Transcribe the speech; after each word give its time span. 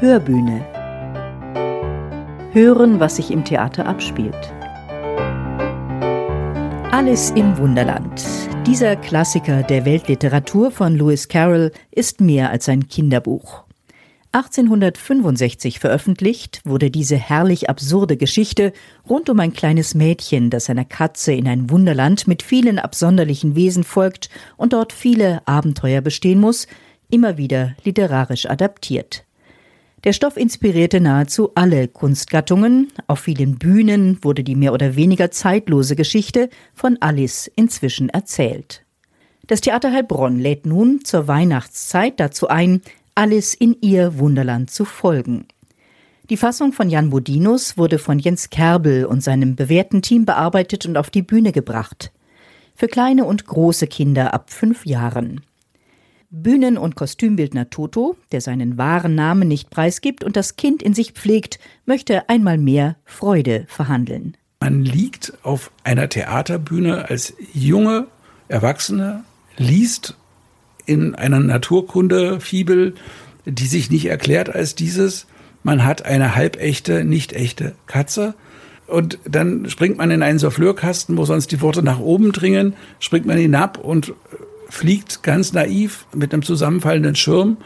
Hörbühne. 0.00 0.66
Hören, 2.52 2.98
was 2.98 3.16
sich 3.16 3.30
im 3.30 3.44
Theater 3.44 3.86
abspielt. 3.86 4.52
Alice 6.90 7.30
im 7.30 7.56
Wunderland. 7.58 8.24
Dieser 8.66 8.96
Klassiker 8.96 9.62
der 9.62 9.84
Weltliteratur 9.84 10.72
von 10.72 10.96
Lewis 10.96 11.28
Carroll 11.28 11.70
ist 11.92 12.20
mehr 12.20 12.50
als 12.50 12.68
ein 12.68 12.88
Kinderbuch. 12.88 13.62
1865 14.32 15.78
veröffentlicht 15.78 16.60
wurde 16.64 16.90
diese 16.90 17.16
herrlich 17.16 17.70
absurde 17.70 18.16
Geschichte 18.16 18.72
rund 19.08 19.30
um 19.30 19.38
ein 19.38 19.52
kleines 19.52 19.94
Mädchen, 19.94 20.50
das 20.50 20.68
einer 20.68 20.84
Katze 20.84 21.32
in 21.32 21.46
ein 21.46 21.70
Wunderland 21.70 22.26
mit 22.26 22.42
vielen 22.42 22.80
absonderlichen 22.80 23.54
Wesen 23.54 23.84
folgt 23.84 24.28
und 24.56 24.72
dort 24.72 24.92
viele 24.92 25.46
Abenteuer 25.46 26.00
bestehen 26.00 26.40
muss, 26.40 26.66
immer 27.10 27.38
wieder 27.38 27.76
literarisch 27.84 28.46
adaptiert. 28.46 29.24
Der 30.04 30.12
Stoff 30.12 30.36
inspirierte 30.36 31.00
nahezu 31.00 31.52
alle 31.54 31.88
Kunstgattungen. 31.88 32.92
Auf 33.06 33.20
vielen 33.20 33.56
Bühnen 33.56 34.18
wurde 34.22 34.44
die 34.44 34.54
mehr 34.54 34.74
oder 34.74 34.96
weniger 34.96 35.30
zeitlose 35.30 35.96
Geschichte 35.96 36.50
von 36.74 36.98
Alice 37.00 37.50
inzwischen 37.56 38.10
erzählt. 38.10 38.84
Das 39.46 39.62
Theater 39.62 39.92
Heilbronn 39.92 40.38
lädt 40.38 40.66
nun 40.66 41.04
zur 41.04 41.26
Weihnachtszeit 41.26 42.20
dazu 42.20 42.48
ein, 42.48 42.82
Alice 43.14 43.54
in 43.54 43.76
ihr 43.80 44.18
Wunderland 44.18 44.70
zu 44.70 44.84
folgen. 44.84 45.46
Die 46.28 46.36
Fassung 46.36 46.72
von 46.72 46.90
Jan 46.90 47.08
Bodinus 47.08 47.78
wurde 47.78 47.98
von 47.98 48.18
Jens 48.18 48.50
Kerbel 48.50 49.06
und 49.06 49.22
seinem 49.22 49.56
bewährten 49.56 50.02
Team 50.02 50.26
bearbeitet 50.26 50.84
und 50.84 50.98
auf 50.98 51.08
die 51.08 51.22
Bühne 51.22 51.52
gebracht. 51.52 52.12
Für 52.74 52.88
kleine 52.88 53.24
und 53.24 53.46
große 53.46 53.86
Kinder 53.86 54.34
ab 54.34 54.50
fünf 54.50 54.84
Jahren. 54.84 55.40
Bühnen- 56.42 56.78
und 56.78 56.96
Kostümbildner 56.96 57.70
Toto, 57.70 58.16
der 58.32 58.40
seinen 58.40 58.76
wahren 58.76 59.14
Namen 59.14 59.46
nicht 59.46 59.70
preisgibt 59.70 60.24
und 60.24 60.34
das 60.34 60.56
Kind 60.56 60.82
in 60.82 60.92
sich 60.92 61.12
pflegt, 61.12 61.60
möchte 61.86 62.28
einmal 62.28 62.58
mehr 62.58 62.96
Freude 63.04 63.64
verhandeln. 63.68 64.36
Man 64.60 64.82
liegt 64.82 65.34
auf 65.42 65.70
einer 65.84 66.08
Theaterbühne 66.08 67.08
als 67.08 67.34
junge 67.52 68.08
Erwachsene, 68.48 69.22
liest 69.56 70.16
in 70.86 71.14
einer 71.14 71.38
Naturkunde-Fibel, 71.38 72.94
die 73.46 73.66
sich 73.66 73.90
nicht 73.90 74.06
erklärt 74.06 74.52
als 74.52 74.74
dieses. 74.74 75.26
Man 75.62 75.84
hat 75.84 76.04
eine 76.04 76.34
halbechte, 76.34 77.04
nicht 77.04 77.32
echte 77.32 77.74
Katze. 77.86 78.34
Und 78.86 79.18
dann 79.28 79.68
springt 79.70 79.98
man 79.98 80.10
in 80.10 80.22
einen 80.22 80.38
Souffleurkasten, 80.38 81.16
wo 81.16 81.24
sonst 81.24 81.52
die 81.52 81.60
Worte 81.60 81.82
nach 81.82 82.00
oben 82.00 82.32
dringen, 82.32 82.74
springt 82.98 83.24
man 83.24 83.38
hinab 83.38 83.78
und 83.78 84.12
fliegt 84.68 85.22
ganz 85.22 85.52
naiv 85.52 86.06
mit 86.14 86.32
einem 86.32 86.42
zusammenfallenden 86.42 87.14
Schirm 87.14 87.56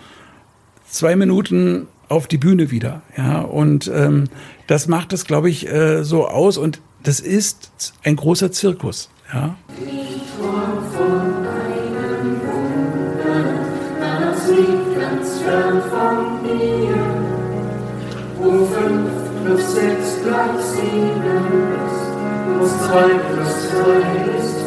zwei 0.89 1.17
Minuten 1.17 1.87
auf 2.09 2.27
die 2.27 2.39
Bühne 2.39 2.71
wieder. 2.71 3.03
Ja, 3.17 3.41
und 3.41 3.91
ähm, 3.95 4.25
das 4.67 4.89
macht 4.89 5.13
es, 5.13 5.25
glaube 5.25 5.51
ich, 5.51 5.69
äh, 5.69 6.05
so 6.05 6.27
aus. 6.27 6.57
Und 6.57 6.81
das 7.03 7.21
ist 7.21 7.95
ein 8.03 8.17
großer 8.17 8.53
Zirkus. 8.53 9.11
Ja. 9.33 9.57
wo 18.41 18.65
fünf 18.67 19.11
plus 19.45 19.75
sechs 19.75 20.23
gleich 20.23 20.61
sieben 20.73 21.73
ist, 21.87 22.09
wo 22.59 22.67
zwei 22.87 23.09
plus 23.19 23.71
zwei 23.71 24.39
ist 24.39 24.58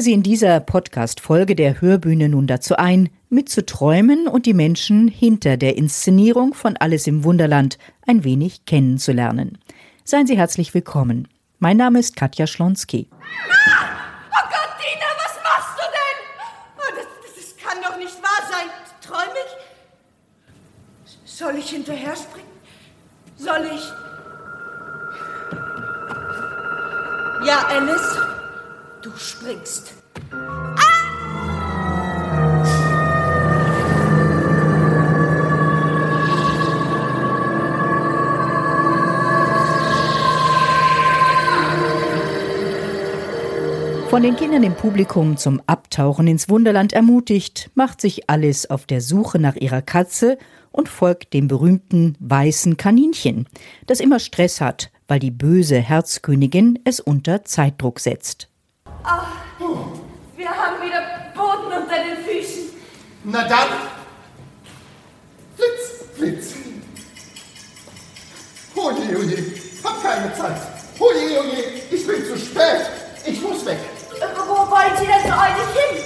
lade 0.00 0.04
Sie 0.04 0.12
in 0.14 0.22
dieser 0.22 0.60
Podcast-Folge 0.60 1.54
der 1.54 1.82
Hörbühne 1.82 2.30
nun 2.30 2.46
dazu 2.46 2.74
ein, 2.76 3.10
mitzuträumen 3.28 4.28
und 4.28 4.46
die 4.46 4.54
Menschen 4.54 5.08
hinter 5.08 5.58
der 5.58 5.76
Inszenierung 5.76 6.54
von 6.54 6.78
Alles 6.78 7.06
im 7.06 7.22
Wunderland 7.22 7.76
ein 8.06 8.24
wenig 8.24 8.64
kennenzulernen. 8.64 9.58
Seien 10.04 10.26
Sie 10.26 10.38
herzlich 10.38 10.72
willkommen. 10.72 11.28
Mein 11.58 11.76
Name 11.76 11.98
ist 11.98 12.16
Katja 12.16 12.46
Schlonski. 12.46 13.08
Oh 13.10 13.16
Gott, 14.32 14.72
Dina, 14.80 15.10
was 15.18 15.36
machst 15.44 15.76
du 15.76 15.84
denn? 15.92 16.16
Oh, 16.78 16.92
das, 16.96 17.06
das, 17.22 17.34
das 17.36 17.56
kann 17.62 17.82
doch 17.82 17.98
nicht 17.98 18.16
wahr 18.22 18.42
sein. 18.50 18.70
Träum 19.06 19.34
ich? 19.44 21.30
Soll 21.30 21.56
ich 21.56 21.68
hinterher 21.68 22.16
springen? 22.16 22.48
Soll 23.36 23.68
ich? 23.74 23.84
Ja, 27.46 27.66
Alice, 27.68 28.29
du 29.02 29.10
springst. 29.16 29.94
Von 44.10 44.24
den 44.24 44.36
Kindern 44.36 44.64
im 44.64 44.74
Publikum 44.74 45.36
zum 45.36 45.62
Abtauchen 45.66 46.26
ins 46.26 46.48
Wunderland 46.48 46.92
ermutigt, 46.92 47.70
macht 47.74 48.00
sich 48.00 48.28
Alice 48.28 48.66
auf 48.66 48.84
der 48.84 49.00
Suche 49.00 49.38
nach 49.38 49.54
ihrer 49.54 49.82
Katze 49.82 50.36
und 50.72 50.88
folgt 50.88 51.32
dem 51.32 51.48
berühmten 51.48 52.16
weißen 52.18 52.76
Kaninchen, 52.76 53.46
das 53.86 54.00
immer 54.00 54.18
Stress 54.18 54.60
hat, 54.60 54.90
weil 55.08 55.20
die 55.20 55.30
böse 55.30 55.78
Herzkönigin 55.78 56.78
es 56.84 57.00
unter 57.00 57.44
Zeitdruck 57.44 58.00
setzt. 58.00 58.49
Ah, 59.02 59.26
wir 60.36 60.48
haben 60.50 60.82
wieder 60.82 61.00
Boden 61.34 61.72
unter 61.82 61.94
den 61.96 62.24
Füßen. 62.24 62.70
Na 63.24 63.46
dann, 63.48 63.68
Flitz, 65.56 66.04
Flitz. 66.16 66.54
Oje, 68.76 69.18
oje, 69.18 69.44
hab 69.84 70.02
keine 70.02 70.32
Zeit. 70.34 70.56
Oje, 70.98 71.40
oje, 71.40 71.64
ich 71.90 72.06
bin 72.06 72.24
zu 72.26 72.36
spät. 72.38 72.86
Ich 73.26 73.40
muss 73.42 73.64
weg. 73.66 73.78
Äh, 74.20 74.24
Wo 74.46 74.70
wollen 74.70 74.96
Sie 74.98 75.06
denn 75.06 75.22
so 75.30 75.38
eilig 75.38 75.68
hin? 75.74 76.04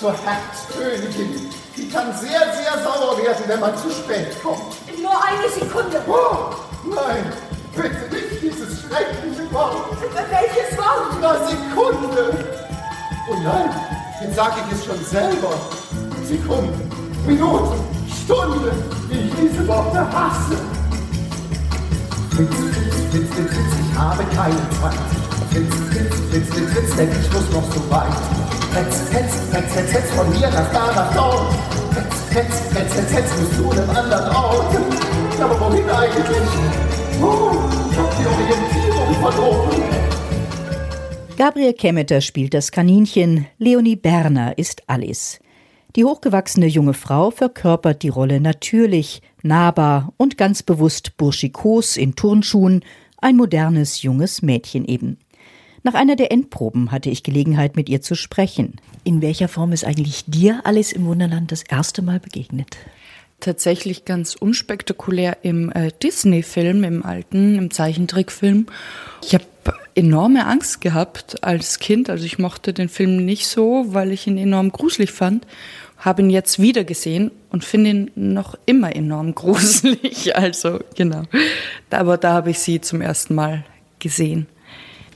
Zur 0.00 0.14
Herzkönigin. 0.24 1.50
Die 1.76 1.88
kann 1.88 2.12
sehr, 2.18 2.52
sehr 2.54 2.82
sauer 2.82 3.16
werden, 3.22 3.44
wenn 3.46 3.60
man 3.60 3.76
zu 3.76 3.90
spät 3.90 4.40
kommt. 4.42 4.74
Nur 5.00 5.24
eine 5.24 5.48
Sekunde. 5.48 6.02
Oh, 6.08 6.54
nein, 6.84 7.32
bitte 7.74 8.14
nicht 8.14 8.42
dieses 8.42 8.80
schreckliche 8.80 9.52
Wort. 9.52 9.96
Na, 11.20 11.34
Sekunde. 11.46 12.46
Oh 13.28 13.34
nein, 13.42 13.70
jetzt 14.22 14.36
sage 14.36 14.54
ich 14.66 14.78
es 14.78 14.84
schon 14.84 15.04
selber. 15.04 15.52
Sekunden, 16.24 16.90
Minuten, 17.26 17.80
Stunden, 18.24 18.70
wie 19.08 19.18
ich 19.18 19.34
diese 19.34 19.66
Worte 19.66 20.00
hasse. 20.12 20.56
Fitz, 22.36 22.54
Fitz, 22.54 22.86
Fitz, 23.10 23.34
Fitz, 23.34 23.50
Fitz, 23.50 23.72
ich 23.82 23.98
habe 23.98 24.24
keine 24.36 24.54
Zeit. 24.80 24.94
Fitz, 25.50 25.74
Fitz, 25.90 26.14
Fitz, 26.30 26.54
Fitz, 26.54 26.72
Fitz, 26.72 26.96
denn 26.96 27.10
ich 27.10 27.32
muss 27.32 27.50
noch 27.50 27.72
so 27.72 27.90
weit. 27.90 28.14
Hetz, 28.74 28.96
hetz, 29.10 29.32
hetz, 29.52 29.74
hetz, 29.74 29.92
hetz, 29.92 30.10
von 30.12 30.32
hier 30.34 30.50
nach 30.50 30.72
da, 30.72 30.92
nach 30.94 31.14
dort. 31.14 31.52
Hetz, 31.94 32.14
hetz, 32.30 32.54
hetz, 32.74 32.94
hetz, 32.94 33.12
hetz, 33.12 33.30
musst 33.40 33.58
du 33.58 33.70
einem 33.72 33.90
anderen 33.90 34.36
Ort. 34.36 34.76
Aber 35.40 35.60
wohin 35.60 35.90
eigentlich? 35.90 36.48
Oh, 37.20 37.50
ich 37.90 37.98
hab 37.98 38.16
die 38.16 38.26
Orientierung 38.26 39.14
verloren. 39.20 40.08
Gabriel 41.38 41.72
Kemmeter 41.72 42.20
spielt 42.20 42.52
das 42.52 42.72
Kaninchen, 42.72 43.46
Leonie 43.58 43.94
Berner 43.94 44.58
ist 44.58 44.82
Alice. 44.88 45.38
Die 45.94 46.04
hochgewachsene 46.04 46.66
junge 46.66 46.94
Frau 46.94 47.30
verkörpert 47.30 48.02
die 48.02 48.08
Rolle 48.08 48.40
natürlich, 48.40 49.22
nahbar 49.44 50.12
und 50.16 50.36
ganz 50.36 50.64
bewusst 50.64 51.16
burschikos 51.16 51.96
in 51.96 52.16
Turnschuhen, 52.16 52.84
ein 53.18 53.36
modernes 53.36 54.02
junges 54.02 54.42
Mädchen 54.42 54.84
eben. 54.84 55.16
Nach 55.84 55.94
einer 55.94 56.16
der 56.16 56.32
Endproben 56.32 56.90
hatte 56.90 57.08
ich 57.08 57.22
Gelegenheit, 57.22 57.76
mit 57.76 57.88
ihr 57.88 58.02
zu 58.02 58.16
sprechen. 58.16 58.80
In 59.04 59.22
welcher 59.22 59.46
Form 59.46 59.70
ist 59.70 59.84
eigentlich 59.84 60.24
dir 60.26 60.62
Alice 60.64 60.90
im 60.90 61.06
Wunderland 61.06 61.52
das 61.52 61.62
erste 61.62 62.02
Mal 62.02 62.18
begegnet? 62.18 62.76
tatsächlich 63.40 64.04
ganz 64.04 64.34
unspektakulär 64.34 65.38
im 65.42 65.70
äh, 65.70 65.92
Disney-Film, 66.02 66.84
im 66.84 67.04
alten, 67.04 67.56
im 67.56 67.70
Zeichentrickfilm. 67.70 68.66
Ich 69.24 69.34
habe 69.34 69.44
enorme 69.98 70.46
Angst 70.46 70.80
gehabt 70.80 71.42
als 71.42 71.80
Kind. 71.80 72.08
Also 72.08 72.24
ich 72.24 72.38
mochte 72.38 72.72
den 72.72 72.88
Film 72.88 73.24
nicht 73.24 73.48
so, 73.48 73.86
weil 73.88 74.12
ich 74.12 74.28
ihn 74.28 74.38
enorm 74.38 74.70
gruselig 74.70 75.10
fand. 75.10 75.44
Habe 75.98 76.22
ihn 76.22 76.30
jetzt 76.30 76.60
wieder 76.60 76.84
gesehen 76.84 77.32
und 77.50 77.64
finde 77.64 77.90
ihn 77.90 78.10
noch 78.14 78.56
immer 78.64 78.94
enorm 78.94 79.34
gruselig. 79.34 80.36
Also 80.36 80.78
genau. 80.94 81.24
Aber 81.90 82.16
da 82.16 82.32
habe 82.32 82.50
ich 82.50 82.60
sie 82.60 82.80
zum 82.80 83.00
ersten 83.00 83.34
Mal 83.34 83.64
gesehen. 83.98 84.46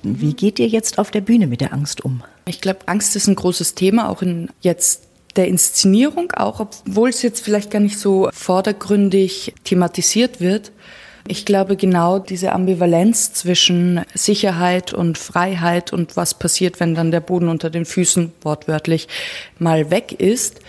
Wie 0.02 0.34
geht 0.34 0.58
ihr 0.58 0.66
jetzt 0.66 0.98
auf 0.98 1.12
der 1.12 1.20
Bühne 1.20 1.46
mit 1.46 1.60
der 1.60 1.72
Angst 1.72 2.04
um? 2.04 2.24
Ich 2.44 2.60
glaube, 2.60 2.80
Angst 2.86 3.14
ist 3.14 3.28
ein 3.28 3.36
großes 3.36 3.76
Thema, 3.76 4.08
auch 4.08 4.20
in 4.20 4.48
jetzt 4.62 5.04
der 5.36 5.46
Inszenierung 5.46 6.32
auch, 6.32 6.58
obwohl 6.58 7.08
es 7.08 7.22
jetzt 7.22 7.44
vielleicht 7.44 7.70
gar 7.70 7.78
nicht 7.78 8.00
so 8.00 8.28
vordergründig 8.32 9.54
thematisiert 9.62 10.40
wird. 10.40 10.72
Ich 11.28 11.44
glaube, 11.44 11.76
genau 11.76 12.18
diese 12.18 12.52
Ambivalenz 12.52 13.32
zwischen 13.32 14.00
Sicherheit 14.14 14.92
und 14.92 15.18
Freiheit 15.18 15.92
und 15.92 16.16
was 16.16 16.34
passiert, 16.34 16.80
wenn 16.80 16.94
dann 16.94 17.10
der 17.10 17.20
Boden 17.20 17.48
unter 17.48 17.70
den 17.70 17.84
Füßen 17.84 18.32
wortwörtlich 18.42 19.08
mal 19.58 19.90
weg 19.90 20.12
ist. 20.12 20.60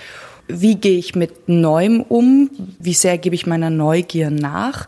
Wie 0.48 0.76
gehe 0.76 0.98
ich 1.00 1.16
mit 1.16 1.50
Neuem 1.50 2.02
um? 2.02 2.52
Wie 2.80 2.94
sehr 2.94 3.18
gebe 3.18 3.36
ich 3.36 3.48
meiner 3.48 3.70
Neugier 3.70 4.30
nach? 4.30 4.88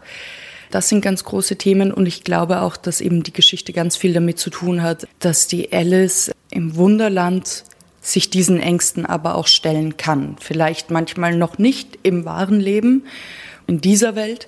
Das 0.69 0.89
sind 0.89 1.01
ganz 1.01 1.23
große 1.23 1.55
Themen 1.55 1.91
und 1.91 2.05
ich 2.05 2.23
glaube 2.23 2.61
auch, 2.61 2.75
dass 2.77 3.01
eben 3.01 3.23
die 3.23 3.33
Geschichte 3.33 3.71
ganz 3.71 3.95
viel 3.95 4.13
damit 4.13 4.37
zu 4.37 4.49
tun 4.49 4.83
hat, 4.83 5.07
dass 5.19 5.47
die 5.47 5.71
Alice 5.71 6.31
im 6.51 6.75
Wunderland 6.75 7.63
sich 8.01 8.29
diesen 8.29 8.59
Ängsten 8.59 9.05
aber 9.05 9.35
auch 9.35 9.47
stellen 9.47 9.97
kann. 9.97 10.35
Vielleicht 10.39 10.91
manchmal 10.91 11.35
noch 11.35 11.57
nicht 11.57 11.97
im 12.03 12.25
wahren 12.25 12.59
Leben, 12.59 13.05
in 13.67 13.81
dieser 13.81 14.15
Welt. 14.15 14.47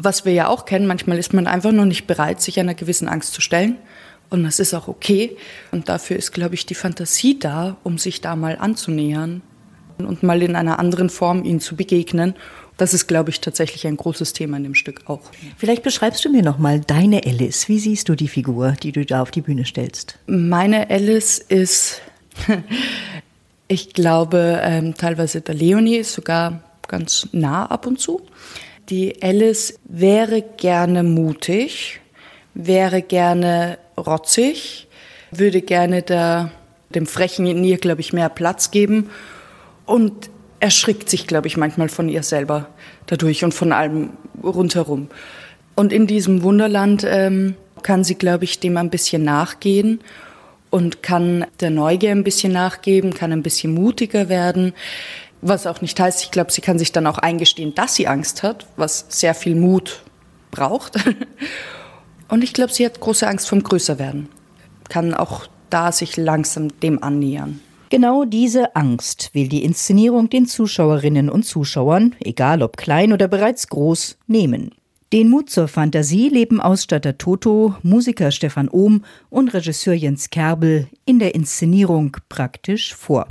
Was 0.00 0.24
wir 0.24 0.32
ja 0.32 0.48
auch 0.48 0.64
kennen, 0.64 0.86
manchmal 0.86 1.18
ist 1.18 1.34
man 1.34 1.46
einfach 1.46 1.72
noch 1.72 1.84
nicht 1.84 2.06
bereit, 2.06 2.40
sich 2.40 2.60
einer 2.60 2.74
gewissen 2.74 3.08
Angst 3.08 3.32
zu 3.32 3.40
stellen. 3.40 3.76
Und 4.30 4.44
das 4.44 4.60
ist 4.60 4.74
auch 4.74 4.88
okay. 4.88 5.36
Und 5.72 5.88
dafür 5.88 6.16
ist, 6.16 6.32
glaube 6.32 6.54
ich, 6.54 6.66
die 6.66 6.74
Fantasie 6.74 7.38
da, 7.38 7.76
um 7.82 7.98
sich 7.98 8.20
da 8.20 8.36
mal 8.36 8.58
anzunähern 8.58 9.42
und 9.98 10.22
mal 10.22 10.42
in 10.42 10.54
einer 10.54 10.78
anderen 10.78 11.10
Form 11.10 11.44
ihnen 11.44 11.60
zu 11.60 11.76
begegnen. 11.76 12.34
Das 12.76 12.94
ist, 12.94 13.08
glaube 13.08 13.30
ich, 13.30 13.40
tatsächlich 13.40 13.86
ein 13.86 13.96
großes 13.96 14.34
Thema 14.34 14.56
in 14.58 14.62
dem 14.62 14.74
Stück 14.76 15.02
auch. 15.06 15.22
Vielleicht 15.56 15.82
beschreibst 15.82 16.24
du 16.24 16.30
mir 16.30 16.42
noch 16.42 16.58
mal 16.58 16.78
deine 16.78 17.24
Alice. 17.24 17.68
Wie 17.68 17.80
siehst 17.80 18.08
du 18.08 18.14
die 18.14 18.28
Figur, 18.28 18.76
die 18.80 18.92
du 18.92 19.04
da 19.04 19.22
auf 19.22 19.32
die 19.32 19.40
Bühne 19.40 19.64
stellst? 19.64 20.16
Meine 20.26 20.88
Alice 20.88 21.38
ist, 21.38 22.00
ich 23.68 23.94
glaube, 23.94 24.60
ähm, 24.62 24.94
teilweise 24.94 25.40
der 25.40 25.56
Leonie 25.56 25.96
ist 25.96 26.12
sogar 26.12 26.62
ganz 26.86 27.28
nah 27.32 27.66
ab 27.66 27.86
und 27.86 27.98
zu. 27.98 28.22
Die 28.88 29.22
Alice 29.22 29.78
wäre 29.84 30.42
gerne 30.42 31.02
mutig, 31.02 32.00
wäre 32.54 33.02
gerne 33.02 33.78
rotzig, 33.98 34.88
würde 35.30 35.60
gerne 35.60 36.02
der, 36.02 36.52
dem 36.94 37.06
Frechen 37.06 37.46
in 37.46 37.62
ihr, 37.64 37.76
glaube 37.76 38.00
ich, 38.00 38.14
mehr 38.14 38.30
Platz 38.30 38.70
geben 38.70 39.10
und 39.84 40.30
erschrickt 40.60 41.10
sich, 41.10 41.26
glaube 41.26 41.48
ich, 41.48 41.58
manchmal 41.58 41.90
von 41.90 42.08
ihr 42.08 42.22
selber 42.22 42.68
dadurch 43.06 43.44
und 43.44 43.52
von 43.52 43.72
allem 43.72 44.10
rundherum. 44.42 45.08
Und 45.74 45.92
in 45.92 46.06
diesem 46.06 46.42
Wunderland 46.42 47.04
ähm, 47.06 47.56
kann 47.82 48.04
sie, 48.04 48.14
glaube 48.14 48.44
ich, 48.44 48.58
dem 48.58 48.78
ein 48.78 48.90
bisschen 48.90 49.22
nachgehen 49.22 50.00
und 50.70 51.02
kann 51.02 51.46
der 51.60 51.70
Neugier 51.70 52.10
ein 52.10 52.24
bisschen 52.24 52.52
nachgeben, 52.52 53.14
kann 53.14 53.32
ein 53.32 53.42
bisschen 53.42 53.72
mutiger 53.74 54.28
werden. 54.28 54.72
Was 55.40 55.66
auch 55.66 55.80
nicht 55.80 55.98
heißt, 55.98 56.22
ich 56.22 56.30
glaube, 56.30 56.50
sie 56.50 56.60
kann 56.60 56.78
sich 56.78 56.92
dann 56.92 57.06
auch 57.06 57.18
eingestehen, 57.18 57.74
dass 57.74 57.94
sie 57.94 58.08
Angst 58.08 58.42
hat, 58.42 58.66
was 58.76 59.06
sehr 59.08 59.34
viel 59.34 59.54
Mut 59.54 60.02
braucht. 60.50 60.96
Und 62.28 62.44
ich 62.44 62.52
glaube, 62.52 62.72
sie 62.72 62.84
hat 62.84 63.00
große 63.00 63.26
Angst 63.26 63.48
vom 63.48 63.62
Größerwerden. 63.62 64.28
Kann 64.88 65.14
auch 65.14 65.46
da 65.70 65.92
sich 65.92 66.16
langsam 66.16 66.68
dem 66.80 67.02
annähern. 67.02 67.60
Genau 67.90 68.24
diese 68.24 68.76
Angst 68.76 69.30
will 69.32 69.48
die 69.48 69.64
Inszenierung 69.64 70.28
den 70.28 70.46
Zuschauerinnen 70.46 71.30
und 71.30 71.44
Zuschauern, 71.44 72.14
egal 72.20 72.62
ob 72.62 72.76
klein 72.76 73.14
oder 73.14 73.28
bereits 73.28 73.68
groß, 73.68 74.18
nehmen. 74.26 74.74
Den 75.10 75.30
Mut 75.30 75.48
zur 75.48 75.68
Fantasie 75.68 76.28
leben 76.28 76.60
Ausstatter 76.60 77.16
Toto, 77.16 77.76
Musiker 77.82 78.30
Stefan 78.30 78.68
Ohm 78.68 79.04
und 79.30 79.54
Regisseur 79.54 79.94
Jens 79.94 80.28
Kerbel 80.28 80.88
in 81.06 81.18
der 81.18 81.34
Inszenierung 81.34 82.14
praktisch 82.28 82.94
vor. 82.94 83.26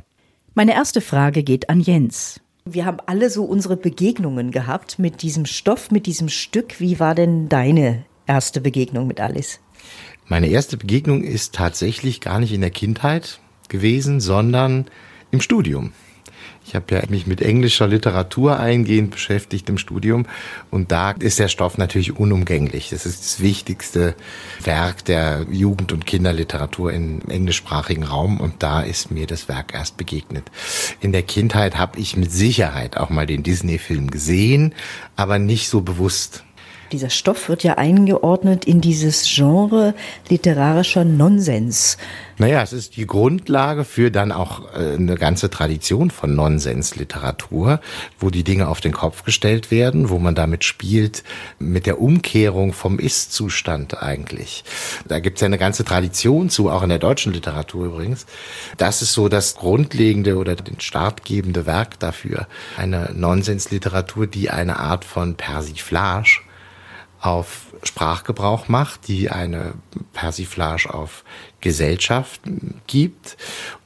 Meine 0.58 0.74
erste 0.74 1.02
Frage 1.02 1.44
geht 1.44 1.70
an 1.70 1.82
Jens. 1.82 2.40
Wir 2.66 2.88
haben 2.88 2.98
alle 3.06 3.30
so 3.30 3.44
unsere 3.44 3.78
Begegnungen 3.78 4.50
gehabt 4.50 4.98
mit 4.98 5.22
diesem 5.22 5.46
Stoff, 5.46 5.92
mit 5.92 6.08
diesem 6.08 6.30
Stück. 6.30 6.80
Wie 6.80 7.00
war 7.00 7.14
denn 7.14 7.48
deine 7.48 8.06
erste 8.26 8.60
Begegnung 8.60 9.06
mit 9.06 9.20
Alice? 9.20 9.60
Meine 10.26 10.48
erste 10.48 10.76
Begegnung 10.76 11.22
ist 11.22 11.54
tatsächlich 11.54 12.22
gar 12.22 12.40
nicht 12.40 12.54
in 12.54 12.62
der 12.62 12.72
Kindheit 12.72 13.40
gewesen, 13.70 14.20
sondern 14.20 14.86
im 15.30 15.42
Studium. 15.42 15.92
Ich 16.68 16.76
habe 16.76 16.96
ja 16.96 17.02
mich 17.08 17.28
mit 17.28 17.42
englischer 17.42 17.88
Literatur 17.88 18.60
eingehend 18.60 19.12
beschäftigt 19.12 19.70
im 19.70 19.78
Studium 19.78 20.26
und 20.70 20.92
da 20.92 21.12
ist 21.12 21.40
der 21.40 21.48
Stoff 21.48 21.78
natürlich 21.78 22.18
unumgänglich. 22.18 22.90
Das 22.90 23.06
ist 23.06 23.22
das 23.22 23.40
wichtigste 23.40 24.16
Werk 24.64 25.06
der 25.06 25.46
Jugend- 25.50 25.94
und 25.94 26.06
Kinderliteratur 26.06 26.92
im 26.92 27.22
englischsprachigen 27.30 28.04
Raum 28.04 28.42
und 28.42 28.64
da 28.64 28.82
ist 28.82 29.12
mir 29.12 29.28
das 29.28 29.48
Werk 29.48 29.74
erst 29.74 29.96
begegnet. 29.96 30.52
In 31.00 31.14
der 31.14 31.24
Kindheit 31.24 31.78
habe 31.78 32.00
ich 32.00 32.18
mit 32.18 32.34
Sicherheit 32.34 32.98
auch 32.98 33.10
mal 33.10 33.26
den 33.26 33.44
Disney-Film 33.44 34.12
gesehen, 34.12 34.76
aber 35.16 35.40
nicht 35.40 35.70
so 35.70 35.80
bewusst. 35.80 36.44
Dieser 36.92 37.10
Stoff 37.10 37.50
wird 37.50 37.64
ja 37.64 37.78
eingeordnet 37.78 38.66
in 38.66 38.82
dieses 38.82 39.26
Genre 39.26 39.94
literarischer 40.30 41.04
Nonsens. 41.04 41.98
Naja, 42.40 42.62
es 42.62 42.72
ist 42.72 42.98
die 42.98 43.08
Grundlage 43.08 43.84
für 43.84 44.12
dann 44.12 44.32
auch 44.32 44.72
äh, 44.74 44.94
eine 44.94 45.16
ganze 45.16 45.50
Tradition 45.50 46.12
von 46.12 46.36
Nonsensliteratur, 46.36 47.82
wo 48.20 48.30
die 48.30 48.44
Dinge 48.44 48.68
auf 48.68 48.80
den 48.80 48.92
Kopf 48.94 49.24
gestellt 49.24 49.72
werden, 49.72 50.10
wo 50.10 50.20
man 50.20 50.36
damit 50.36 50.64
spielt, 50.64 51.24
mit 51.58 51.88
der 51.88 52.00
Umkehrung 52.00 52.74
vom 52.74 53.00
Ist-Zustand 53.00 54.04
eigentlich. 54.04 54.64
Da 55.08 55.20
gibt 55.20 55.38
es 55.38 55.42
ja 55.42 55.48
eine 55.48 55.58
ganze 55.58 55.84
Tradition 55.84 56.50
zu, 56.50 56.70
auch 56.70 56.84
in 56.84 56.90
der 56.90 57.00
deutschen 57.00 57.34
Literatur 57.34 57.88
übrigens. 57.88 58.28
Das 58.78 59.02
ist 59.02 59.14
so 59.14 59.30
das 59.30 59.56
grundlegende 59.56 60.38
oder 60.38 60.56
den 60.56 60.80
startgebende 60.80 61.66
Werk 61.66 62.00
dafür. 62.00 62.48
Eine 62.78 63.12
Nonsensliteratur, 63.16 64.28
die 64.28 64.52
eine 64.52 64.78
Art 64.78 65.06
von 65.06 65.36
Persiflage 65.36 66.42
auf 67.28 67.68
Sprachgebrauch 67.84 68.68
macht, 68.68 69.08
die 69.08 69.30
eine 69.30 69.74
Persiflage 70.14 70.94
auf 70.94 71.24
Gesellschaft 71.62 72.42
gibt 72.88 73.38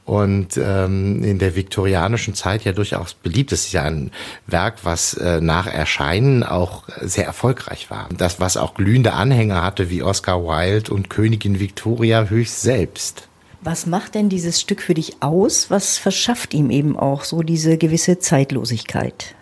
und 0.04 0.56
ähm, 0.56 1.22
in 1.22 1.38
der 1.38 1.54
viktorianischen 1.54 2.34
Zeit 2.34 2.64
ja 2.64 2.72
durchaus 2.72 3.14
beliebt. 3.14 3.52
Das 3.52 3.66
ist 3.66 3.72
ja 3.72 3.82
ein 3.82 4.10
Werk, 4.46 4.84
was 4.84 5.14
äh, 5.14 5.40
nach 5.40 5.66
Erscheinen 5.66 6.42
auch 6.42 6.84
sehr 7.00 7.26
erfolgreich 7.26 7.90
war. 7.90 8.08
Das, 8.16 8.40
was 8.40 8.56
auch 8.56 8.74
glühende 8.74 9.12
Anhänger 9.12 9.62
hatte, 9.62 9.90
wie 9.90 10.02
Oscar 10.02 10.44
Wilde 10.44 10.92
und 10.92 11.10
Königin 11.10 11.60
Victoria 11.60 12.24
höchst 12.24 12.62
selbst. 12.62 13.28
Was 13.60 13.86
macht 13.86 14.16
denn 14.16 14.28
dieses 14.28 14.60
Stück 14.60 14.82
für 14.82 14.94
dich 14.94 15.22
aus? 15.22 15.70
Was 15.70 15.96
verschafft 15.98 16.52
ihm 16.52 16.70
eben 16.70 16.96
auch 16.96 17.22
so 17.22 17.42
diese 17.42 17.78
gewisse 17.78 18.18
Zeitlosigkeit? 18.18 19.36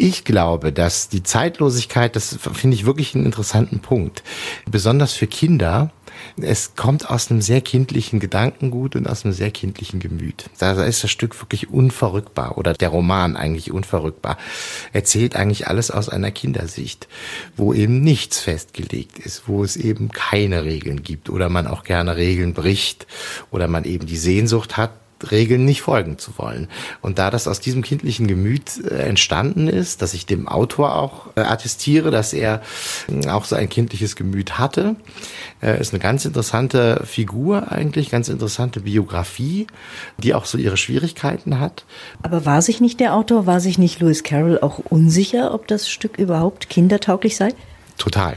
Ich 0.00 0.24
glaube, 0.24 0.72
dass 0.72 1.08
die 1.08 1.24
Zeitlosigkeit, 1.24 2.14
das 2.14 2.38
finde 2.52 2.76
ich 2.76 2.86
wirklich 2.86 3.16
einen 3.16 3.26
interessanten 3.26 3.80
Punkt. 3.80 4.22
Besonders 4.70 5.12
für 5.12 5.26
Kinder. 5.26 5.90
Es 6.40 6.76
kommt 6.76 7.10
aus 7.10 7.32
einem 7.32 7.42
sehr 7.42 7.60
kindlichen 7.62 8.20
Gedankengut 8.20 8.94
und 8.94 9.08
aus 9.08 9.24
einem 9.24 9.34
sehr 9.34 9.50
kindlichen 9.50 9.98
Gemüt. 9.98 10.50
Da 10.60 10.84
ist 10.84 11.02
das 11.02 11.10
Stück 11.10 11.40
wirklich 11.40 11.70
unverrückbar 11.70 12.58
oder 12.58 12.74
der 12.74 12.90
Roman 12.90 13.36
eigentlich 13.36 13.72
unverrückbar. 13.72 14.38
Erzählt 14.92 15.34
eigentlich 15.34 15.66
alles 15.66 15.90
aus 15.90 16.08
einer 16.08 16.30
Kindersicht, 16.30 17.08
wo 17.56 17.74
eben 17.74 18.00
nichts 18.00 18.38
festgelegt 18.38 19.18
ist, 19.18 19.48
wo 19.48 19.64
es 19.64 19.76
eben 19.76 20.10
keine 20.10 20.62
Regeln 20.62 21.02
gibt 21.02 21.28
oder 21.28 21.48
man 21.48 21.66
auch 21.66 21.82
gerne 21.82 22.14
Regeln 22.14 22.54
bricht 22.54 23.08
oder 23.50 23.66
man 23.66 23.82
eben 23.82 24.06
die 24.06 24.16
Sehnsucht 24.16 24.76
hat, 24.76 24.92
Regeln 25.30 25.64
nicht 25.64 25.82
folgen 25.82 26.18
zu 26.18 26.36
wollen. 26.38 26.68
Und 27.00 27.18
da 27.18 27.30
das 27.30 27.48
aus 27.48 27.60
diesem 27.60 27.82
kindlichen 27.82 28.26
Gemüt 28.26 28.84
äh, 28.84 29.02
entstanden 29.02 29.68
ist, 29.68 30.02
dass 30.02 30.14
ich 30.14 30.26
dem 30.26 30.48
Autor 30.48 30.96
auch 30.96 31.28
äh, 31.36 31.40
attestiere, 31.40 32.10
dass 32.10 32.32
er 32.32 32.62
äh, 33.08 33.28
auch 33.28 33.44
so 33.44 33.56
ein 33.56 33.68
kindliches 33.68 34.16
Gemüt 34.16 34.58
hatte, 34.58 34.96
ist 35.60 35.92
eine 35.92 35.98
ganz 35.98 36.24
interessante 36.24 37.02
Figur 37.04 37.72
eigentlich, 37.72 38.10
ganz 38.10 38.28
interessante 38.28 38.80
Biografie, 38.80 39.66
die 40.16 40.34
auch 40.34 40.44
so 40.44 40.56
ihre 40.56 40.76
Schwierigkeiten 40.76 41.58
hat. 41.58 41.84
Aber 42.22 42.46
war 42.46 42.62
sich 42.62 42.80
nicht 42.80 43.00
der 43.00 43.14
Autor, 43.14 43.46
war 43.46 43.58
sich 43.58 43.76
nicht 43.76 44.00
Lewis 44.00 44.22
Carroll 44.22 44.60
auch 44.60 44.78
unsicher, 44.78 45.52
ob 45.52 45.66
das 45.66 45.88
Stück 45.88 46.16
überhaupt 46.16 46.70
kindertauglich 46.70 47.36
sei? 47.36 47.54
Total 47.96 48.36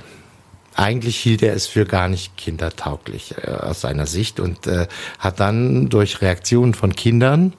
eigentlich 0.75 1.17
hielt 1.17 1.41
er 1.41 1.53
es 1.53 1.67
für 1.67 1.85
gar 1.85 2.07
nicht 2.07 2.37
kindertauglich 2.37 3.35
äh, 3.43 3.51
aus 3.51 3.81
seiner 3.81 4.05
Sicht 4.05 4.39
und 4.39 4.67
äh, 4.67 4.87
hat 5.19 5.39
dann 5.39 5.89
durch 5.89 6.21
Reaktionen 6.21 6.73
von 6.73 6.95
Kindern 6.95 7.53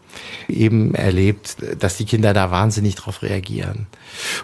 eben 0.48 0.94
erlebt, 0.94 1.56
dass 1.78 1.96
die 1.96 2.04
Kinder 2.04 2.32
da 2.34 2.50
wahnsinnig 2.50 2.94
drauf 2.94 3.22
reagieren. 3.22 3.86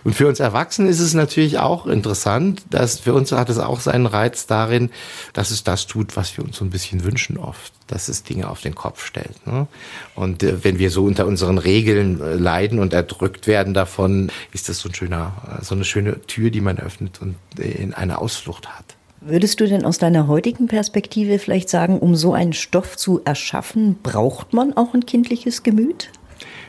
Und 0.05 0.15
für 0.15 0.27
uns 0.27 0.41
Erwachsene 0.41 0.89
ist 0.89 1.01
es 1.01 1.15
natürlich 1.15 1.59
auch 1.59 1.87
interessant, 1.87 2.63
dass 2.71 3.01
für 3.01 3.15
uns 3.15 3.33
hat 3.33 3.51
es 3.51 3.59
auch 3.59 3.81
seinen 3.81 4.07
Reiz 4.07 4.47
darin, 4.47 4.91
dass 5.33 5.51
es 5.51 5.65
das 5.65 5.87
tut, 5.87 6.17
was 6.17 6.37
wir 6.37 6.45
uns 6.45 6.57
so 6.57 6.65
ein 6.65 6.71
bisschen 6.71 7.05
wünschen 7.05 7.39
oft, 7.39 7.73
dass 7.87 8.09
es 8.09 8.23
Dinge 8.23 8.49
auf 8.49 8.61
den 8.61 8.75
Kopf 8.75 9.05
stellt. 9.05 9.47
Ne? 9.47 9.67
Und 10.15 10.43
äh, 10.43 10.65
wenn 10.65 10.79
wir 10.79 10.91
so 10.91 11.05
unter 11.05 11.27
unseren 11.27 11.59
Regeln 11.59 12.21
äh, 12.21 12.35
leiden 12.35 12.79
und 12.79 12.93
erdrückt 12.93 13.47
werden 13.47 13.75
davon, 13.75 14.31
ist 14.53 14.69
das 14.69 14.81
so 14.81 14.89
ein 14.89 14.95
schöner, 14.95 15.61
so 15.63 15.75
eine 15.75 15.85
schöne 15.85 16.21
Tür, 16.23 16.51
die 16.51 16.61
man 16.61 16.79
öffnet 16.79 17.21
und 17.21 17.37
in 17.59 17.95
eine 17.95 18.19
Ausflucht 18.19 18.69
hat. 18.69 18.98
Würdest 19.21 19.59
du 19.61 19.67
denn 19.67 19.85
aus 19.85 19.99
deiner 19.99 20.29
heutigen 20.29 20.69
Perspektive 20.69 21.39
vielleicht 21.39 21.69
sagen, 21.69 21.99
um 21.99 22.15
so 22.15 22.35
einen 22.35 22.53
Stoff 22.53 22.97
zu 22.97 23.21
erschaffen, 23.25 23.97
braucht 24.03 24.53
man 24.53 24.77
auch 24.77 24.95
ein 24.95 25.07
kindliches 25.07 25.65
Gemüt? 25.65 26.11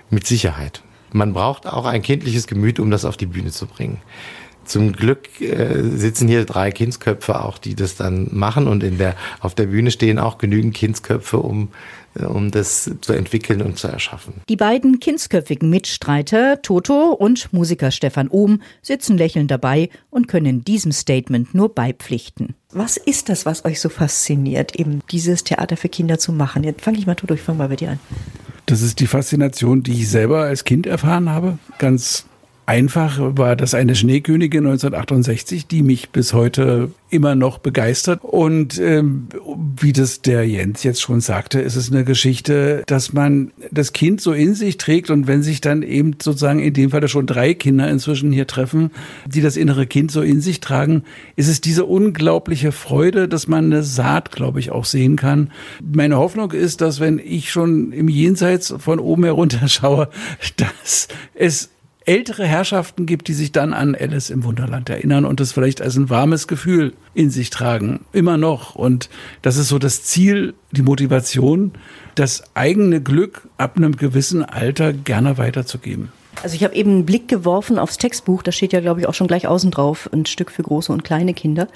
Mit 0.10 0.26
Sicherheit. 0.26 0.82
Man 1.12 1.34
braucht 1.34 1.68
auch 1.68 1.86
ein 1.86 2.02
kindliches 2.02 2.48
Gemüt, 2.48 2.80
um 2.80 2.90
das 2.90 3.06
auf 3.06 3.18
die 3.18 3.28
Bühne 3.28 3.52
zu 3.52 3.68
bringen. 3.68 4.02
Zum 4.66 4.94
Glück 4.94 5.42
äh, 5.42 5.82
sitzen 5.96 6.28
hier 6.28 6.46
drei 6.46 6.72
Kindsköpfe 6.72 7.44
auch, 7.44 7.58
die 7.60 7.76
das 7.76 7.96
dann 7.96 8.30
machen 8.32 8.68
und 8.68 8.84
in 8.84 8.98
der, 8.98 9.16
auf 9.40 9.56
der 9.56 9.68
Bühne 9.68 9.90
stehen 9.92 10.20
auch 10.20 10.38
genügend 10.38 10.76
Kindsköpfe, 10.76 11.38
um, 11.38 11.70
um 12.16 12.52
das 12.52 12.92
zu 13.02 13.14
entwickeln 13.14 13.62
und 13.62 13.78
zu 13.78 13.88
erschaffen. 13.88 14.36
Die 14.50 14.56
beiden 14.56 15.00
kindsköpfigen 15.00 15.70
Mitstreiter, 15.70 16.62
Toto 16.62 17.12
und 17.12 17.52
Musiker 17.54 17.92
Stefan 17.92 18.30
Ohm, 18.30 18.62
sitzen 18.82 19.18
lächelnd 19.18 19.52
dabei 19.52 19.90
und 20.10 20.28
können 20.28 20.64
diesem 20.64 20.92
Statement 20.92 21.54
nur 21.54 21.74
beipflichten. 21.74 22.56
Was 22.72 22.98
ist 22.98 23.30
das, 23.30 23.46
was 23.46 23.66
euch 23.66 23.80
so 23.80 23.90
fasziniert, 23.90 24.76
eben 24.76 25.02
dieses 25.12 25.44
Theater 25.44 25.78
für 25.78 25.90
Kinder 25.90 26.20
zu 26.20 26.32
machen? 26.32 26.64
Jetzt 26.64 26.82
fange 26.82 26.98
ich 26.98 27.08
mal, 27.08 27.16
Toto, 27.16 27.34
ich 27.34 27.42
fange 27.42 27.58
mal 27.58 27.70
bei 27.70 27.76
dir 27.76 27.92
an. 27.92 28.00
Das 28.66 28.84
ist 28.84 29.00
die 29.00 29.08
Faszination, 29.08 29.82
die 29.82 29.94
ich 29.94 30.10
selber 30.10 30.42
als 30.42 30.64
Kind 30.64 30.86
erfahren 30.86 31.30
habe. 31.30 31.58
Ganz 31.80 32.26
einfach 32.70 33.18
war 33.20 33.56
das 33.56 33.74
eine 33.74 33.96
Schneekönigin 33.96 34.60
1968, 34.60 35.66
die 35.66 35.82
mich 35.82 36.12
bis 36.12 36.34
heute 36.34 36.92
immer 37.10 37.34
noch 37.34 37.58
begeistert. 37.58 38.20
Und 38.24 38.78
ähm, 38.78 39.28
wie 39.82 39.92
das 39.92 40.22
der 40.22 40.48
Jens 40.48 40.84
jetzt 40.84 41.02
schon 41.02 41.20
sagte, 41.20 41.60
ist 41.62 41.76
es 41.76 41.92
eine 41.92 42.04
Geschichte, 42.04 42.84
dass 42.86 43.12
man 43.12 43.50
das 43.72 43.92
Kind 43.92 44.22
so 44.22 44.34
in 44.34 44.54
sich 44.54 44.78
trägt 44.78 45.10
und 45.10 45.26
wenn 45.26 45.42
sich 45.42 45.62
dann 45.62 45.82
eben 45.82 46.18
sozusagen 46.22 46.60
in 46.60 46.76
dem 46.76 46.92
Fall 46.92 47.08
schon 47.08 47.26
drei 47.26 47.56
Kinder 47.56 47.90
inzwischen 47.90 48.32
hier 48.32 48.46
treffen, 48.46 48.92
die 49.26 49.42
das 49.42 49.58
innere 49.58 49.88
Kind 49.88 50.12
so 50.12 50.22
in 50.22 50.40
sich 50.40 50.60
tragen, 50.60 51.06
ist 51.36 51.48
es 51.48 51.62
diese 51.62 51.86
unglaubliche 51.86 52.72
Freude, 52.72 53.28
dass 53.28 53.48
man 53.48 53.66
eine 53.66 53.82
Saat, 53.82 54.32
glaube 54.32 54.60
ich, 54.60 54.70
auch 54.70 54.86
sehen 54.86 55.16
kann. 55.16 55.50
Meine 55.82 56.18
Hoffnung 56.18 56.52
ist, 56.52 56.82
dass 56.82 57.00
wenn 57.00 57.18
ich 57.18 57.50
schon 57.50 57.94
im 57.94 58.10
Jenseits 58.10 58.76
von 58.78 59.00
oben 59.00 59.24
herunter 59.24 59.68
schaue, 59.68 60.10
dass 60.58 61.08
es 61.34 61.72
ältere 62.10 62.44
Herrschaften 62.44 63.06
gibt, 63.06 63.28
die 63.28 63.34
sich 63.34 63.52
dann 63.52 63.72
an 63.72 63.94
Alice 63.94 64.32
im 64.32 64.44
Wunderland 64.44 64.90
erinnern 64.90 65.26
und 65.26 65.40
das 65.40 65.52
vielleicht 65.52 65.80
als 65.80 65.96
ein 65.96 66.10
warmes 66.10 66.48
Gefühl 66.48 66.94
in 67.14 67.30
sich 67.30 67.52
tragen. 67.52 68.00
Immer 68.14 68.36
noch. 68.36 68.74
Und 68.74 69.12
das 69.44 69.58
ist 69.58 69.68
so 69.68 69.78
das 69.78 70.02
Ziel, 70.04 70.56
die 70.72 70.82
Motivation, 70.82 71.74
das 72.16 72.56
eigene 72.56 73.00
Glück 73.00 73.48
ab 73.58 73.78
einem 73.78 73.96
gewissen 73.96 74.44
Alter 74.44 74.92
gerne 74.92 75.38
weiterzugeben. 75.38 76.12
Also 76.42 76.56
ich 76.56 76.64
habe 76.64 76.74
eben 76.76 76.92
einen 76.92 77.06
Blick 77.06 77.28
geworfen 77.28 77.78
aufs 77.78 77.98
Textbuch, 77.98 78.44
da 78.44 78.52
steht 78.52 78.72
ja, 78.72 78.80
glaube 78.80 79.02
ich, 79.02 79.08
auch 79.08 79.14
schon 79.14 79.28
gleich 79.28 79.48
außen 79.48 79.72
drauf, 79.72 80.10
ein 80.14 80.26
Stück 80.26 80.52
für 80.52 80.64
große 80.64 80.92
und 80.92 81.04
kleine 81.04 81.34
Kinder. 81.34 81.68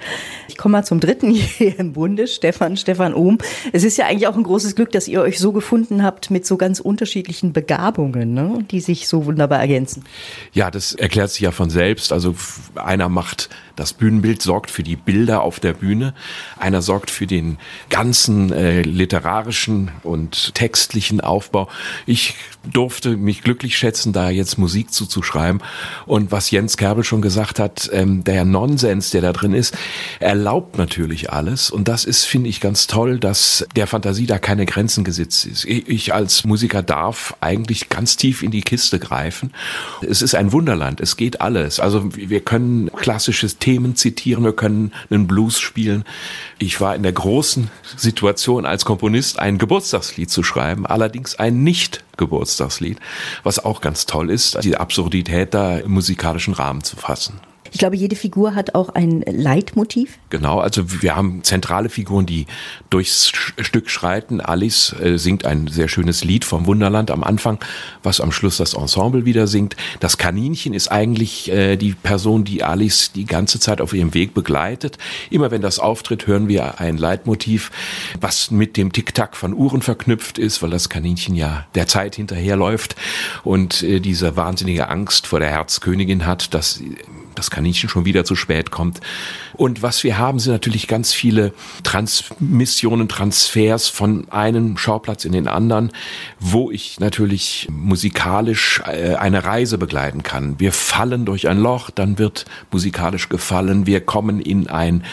Ich 0.48 0.58
komme 0.58 0.74
mal 0.74 0.84
zum 0.84 1.00
dritten 1.00 1.32
hier 1.34 1.78
im 1.80 1.94
Bunde, 1.94 2.28
Stefan, 2.28 2.78
Stefan 2.78 3.14
Ohm. 3.14 3.40
Es 3.74 3.84
ist 3.84 3.98
ja 3.98 4.06
eigentlich 4.06 4.28
auch 4.28 4.38
ein 4.38 4.44
großes 4.44 4.76
Glück, 4.76 4.92
dass 4.92 5.08
ihr 5.08 5.22
euch 5.22 5.40
so 5.40 5.52
gefunden 5.52 6.04
habt 6.04 6.32
mit 6.32 6.46
so 6.46 6.58
ganz 6.58 6.80
unterschiedlichen 6.80 7.52
Begabungen, 7.52 8.34
ne? 8.34 8.64
die 8.72 8.80
sich 8.80 9.08
so 9.08 9.26
wunderbar 9.26 9.60
ergänzen. 9.60 10.06
Ja, 10.54 10.72
das 10.72 10.94
erklärt 10.94 11.32
sich 11.32 11.42
ja 11.42 11.52
von 11.52 11.70
selbst. 11.70 12.14
Also 12.14 12.36
einer 12.76 13.10
macht 13.10 13.50
das 13.76 13.94
Bühnenbild, 13.94 14.42
sorgt 14.42 14.70
für 14.70 14.84
die 14.84 14.96
Bilder 14.96 15.42
auf 15.42 15.60
der 15.60 15.74
Bühne, 15.74 16.14
einer 16.60 16.82
sorgt 16.82 17.10
für 17.10 17.26
den 17.26 17.58
ganzen 17.90 18.52
äh, 18.52 18.82
literarischen 18.84 19.92
und 20.04 20.54
textlichen 20.54 21.22
Aufbau. 21.22 21.68
Ich 22.06 22.36
durfte 22.72 23.18
mich 23.18 23.42
glücklich 23.42 23.78
schätzen, 23.78 24.14
da 24.14 24.30
jetzt 24.30 24.53
Musik 24.58 24.94
zuzuschreiben. 24.94 25.62
Und 26.06 26.32
was 26.32 26.52
Jens 26.52 26.78
Kerbel 26.78 27.04
schon 27.04 27.22
gesagt 27.22 27.60
hat, 27.60 27.90
ähm, 27.94 28.24
der 28.24 28.46
Nonsens, 28.46 29.12
der 29.12 29.22
da 29.22 29.34
drin 29.34 29.54
ist, 29.54 29.76
erlaubt 30.20 30.78
natürlich 30.78 31.32
alles. 31.32 31.70
Und 31.70 31.88
das 31.88 32.06
ist, 32.06 32.26
finde 32.26 32.50
ich, 32.50 32.60
ganz 32.60 32.88
toll, 32.88 33.20
dass 33.20 33.66
der 33.76 33.88
Fantasie 33.88 34.26
da 34.26 34.38
keine 34.38 34.66
Grenzen 34.66 35.04
gesetzt 35.04 35.46
ist. 35.46 35.66
Ich 35.66 36.14
als 36.14 36.44
Musiker 36.44 36.84
darf 36.84 37.36
eigentlich 37.42 37.90
ganz 37.90 38.18
tief 38.18 38.44
in 38.44 38.52
die 38.52 38.62
Kiste 38.62 39.00
greifen. 39.00 39.52
Es 40.02 40.22
ist 40.22 40.36
ein 40.36 40.52
Wunderland, 40.52 41.02
es 41.02 41.18
geht 41.18 41.42
alles. 41.42 41.80
Also 41.80 42.10
wir 42.16 42.42
können 42.42 42.92
klassisches 42.92 43.58
Themen 43.58 43.96
zitieren, 43.96 44.44
wir 44.44 44.54
können 44.54 44.92
einen 45.10 45.28
Blues 45.28 45.60
spielen. 45.60 46.04
Ich 46.60 46.80
war 46.82 46.96
in 46.96 47.04
der 47.04 47.14
großen 47.14 47.70
Situation 47.96 48.66
als 48.66 48.86
Komponist, 48.86 49.40
ein 49.40 49.58
Geburtstagslied 49.58 50.30
zu 50.30 50.44
schreiben, 50.44 50.86
allerdings 50.86 51.36
ein 51.36 51.64
nicht 51.64 52.04
Geburtstagslied, 52.18 53.00
was 53.44 53.64
auch 53.64 53.82
ganz 53.82 54.06
toll 54.06 54.30
ist, 54.30 54.64
die 54.64 54.78
Absurdität 54.78 55.54
da 55.54 55.78
im 55.78 55.92
musikalischen 55.92 56.54
Rahmen 56.54 56.84
zu 56.84 56.96
fassen. 56.96 57.40
Ich 57.74 57.80
glaube, 57.80 57.96
jede 57.96 58.16
Figur 58.16 58.54
hat 58.54 58.76
auch 58.76 58.90
ein 58.90 59.24
Leitmotiv. 59.26 60.20
Genau, 60.30 60.60
also 60.60 61.02
wir 61.02 61.16
haben 61.16 61.44
zentrale 61.44 61.90
Figuren, 61.90 62.28
die 62.28 62.46
durchs 62.92 63.30
Stück 63.30 63.90
schreiten. 63.90 64.42
Alice 64.42 64.96
äh, 65.02 65.18
singt 65.18 65.44
ein 65.44 65.68
sehr 65.68 65.88
schönes 65.88 66.24
Lied 66.24 66.46
vom 66.46 66.68
Wunderland 66.68 67.10
am 67.10 67.24
Anfang, 67.24 67.58
was 68.04 68.22
am 68.22 68.32
Schluss 68.32 68.58
das 68.58 68.76
Ensemble 68.76 69.26
wieder 69.26 69.48
singt. 69.48 69.76
Das 70.00 70.20
Kaninchen 70.20 70.76
ist 70.76 70.90
eigentlich 70.90 71.52
äh, 71.52 71.76
die 71.76 71.94
Person, 71.94 72.44
die 72.44 72.64
Alice 72.64 73.12
die 73.12 73.26
ganze 73.26 73.60
Zeit 73.60 73.82
auf 73.82 73.94
ihrem 73.94 74.14
Weg 74.14 74.36
begleitet. 74.36 75.00
Immer 75.32 75.50
wenn 75.50 75.64
das 75.64 75.80
auftritt, 75.80 76.28
hören 76.28 76.48
wir 76.48 76.80
ein 76.80 76.98
Leitmotiv, 76.98 77.72
was 78.22 78.52
mit 78.52 78.78
dem 78.78 78.92
Tick-Tack 78.92 79.36
von 79.36 79.52
Uhren 79.52 79.82
verknüpft 79.82 80.38
ist, 80.38 80.62
weil 80.62 80.70
das 80.70 80.90
Kaninchen 80.90 81.34
ja 81.34 81.66
der 81.74 81.88
Zeit 81.88 82.18
hinterherläuft 82.18 82.96
und 83.44 83.82
äh, 83.82 84.00
diese 84.00 84.38
wahnsinnige 84.38 84.90
Angst 84.90 85.26
vor 85.26 85.40
der 85.40 85.50
Herzkönigin 85.50 86.28
hat, 86.28 86.54
dass 86.54 86.80
das 87.36 87.52
Kaninchen 87.52 87.90
schon 87.90 88.06
wieder 88.06 88.26
zu 88.26 88.36
spät 88.36 88.72
kommt. 88.72 89.00
Und 89.54 89.82
was 89.82 90.04
wir 90.04 90.18
haben, 90.18 90.40
sind 90.40 90.54
natürlich 90.54 90.88
ganz 90.88 91.14
viele 91.14 91.54
Transmissionen, 91.84 93.08
Transfers 93.08 93.88
von 93.88 94.30
einem 94.30 94.78
Schauplatz 94.78 95.26
in 95.26 95.32
den 95.32 95.48
anderen, 95.48 95.92
wo 96.40 96.72
ich 96.72 97.00
natürlich 97.00 97.68
musikalisch 97.72 98.82
äh, 98.86 99.16
eine 99.16 99.44
Reise 99.44 99.78
begleiten 99.78 100.24
kann. 100.24 100.60
Wir 100.60 100.72
fallen 100.72 101.26
durch 101.26 101.48
ein 101.48 101.60
Loch, 101.60 101.90
dann 101.90 102.18
wird 102.18 102.46
musikalisch 102.72 103.30
gefallen. 103.30 103.86
Wir 103.86 104.02
kommen 104.02 104.40
in 104.40 104.68
ein 104.68 105.04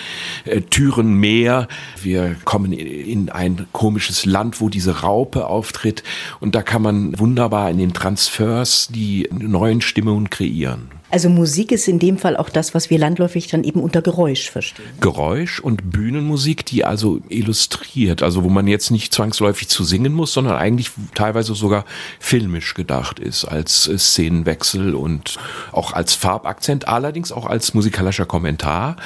äh, 0.45 0.61
Türenmeer. 0.63 1.69
Wir 2.03 2.37
kommen 2.45 2.73
in 2.73 3.29
ein 3.31 3.67
komisches 3.73 4.25
Land, 4.25 4.61
wo 4.61 4.69
diese 4.69 5.01
Raupe 5.01 5.47
auftritt. 5.47 6.03
Und 6.41 6.55
da 6.55 6.63
kann 6.63 6.83
man 6.83 7.19
wunderbar 7.19 7.71
in 7.71 7.79
den 7.79 7.93
Transfers 7.93 8.89
die 8.91 9.29
neuen 9.31 9.81
Stimmungen 9.81 10.31
kreieren. 10.31 11.00
Also 11.11 11.29
Musik 11.29 11.73
ist 11.73 11.89
in 11.89 11.99
dem 11.99 12.19
Fall 12.19 12.37
auch 12.37 12.49
das, 12.49 12.75
was 12.75 12.89
wir 12.91 12.99
landläufig 12.99 13.49
dann 13.49 13.65
eben 13.65 13.81
unter 13.81 14.01
Geräusch 14.01 14.51
verstehen. 14.51 14.87
Geräusch 15.01 15.61
und 15.61 15.91
Bühnenmusik, 15.91 16.65
die 16.67 16.85
also 16.85 17.21
illustriert, 17.29 18.23
also 18.23 18.45
wo 18.45 18.49
man 18.49 18.69
jetzt 18.69 18.91
nicht 18.91 19.13
zwangsläufig 19.13 19.69
zu 19.69 19.83
singen 19.83 20.13
muss, 20.13 20.33
sondern 20.33 20.57
eigentlich 20.57 20.91
teilweise 21.15 21.55
sogar 21.55 21.85
filmisch 22.21 22.75
gedacht 22.75 23.19
ist, 23.19 23.45
als 23.45 23.85
Szenenwechsel 23.85 24.95
und 24.95 25.37
auch 25.73 25.93
als 25.93 26.15
Farbakzent, 26.15 26.87
allerdings 26.87 27.33
auch 27.33 27.47
als 27.47 27.75
musikalischer 27.75 28.27
Kommentar 28.27 28.97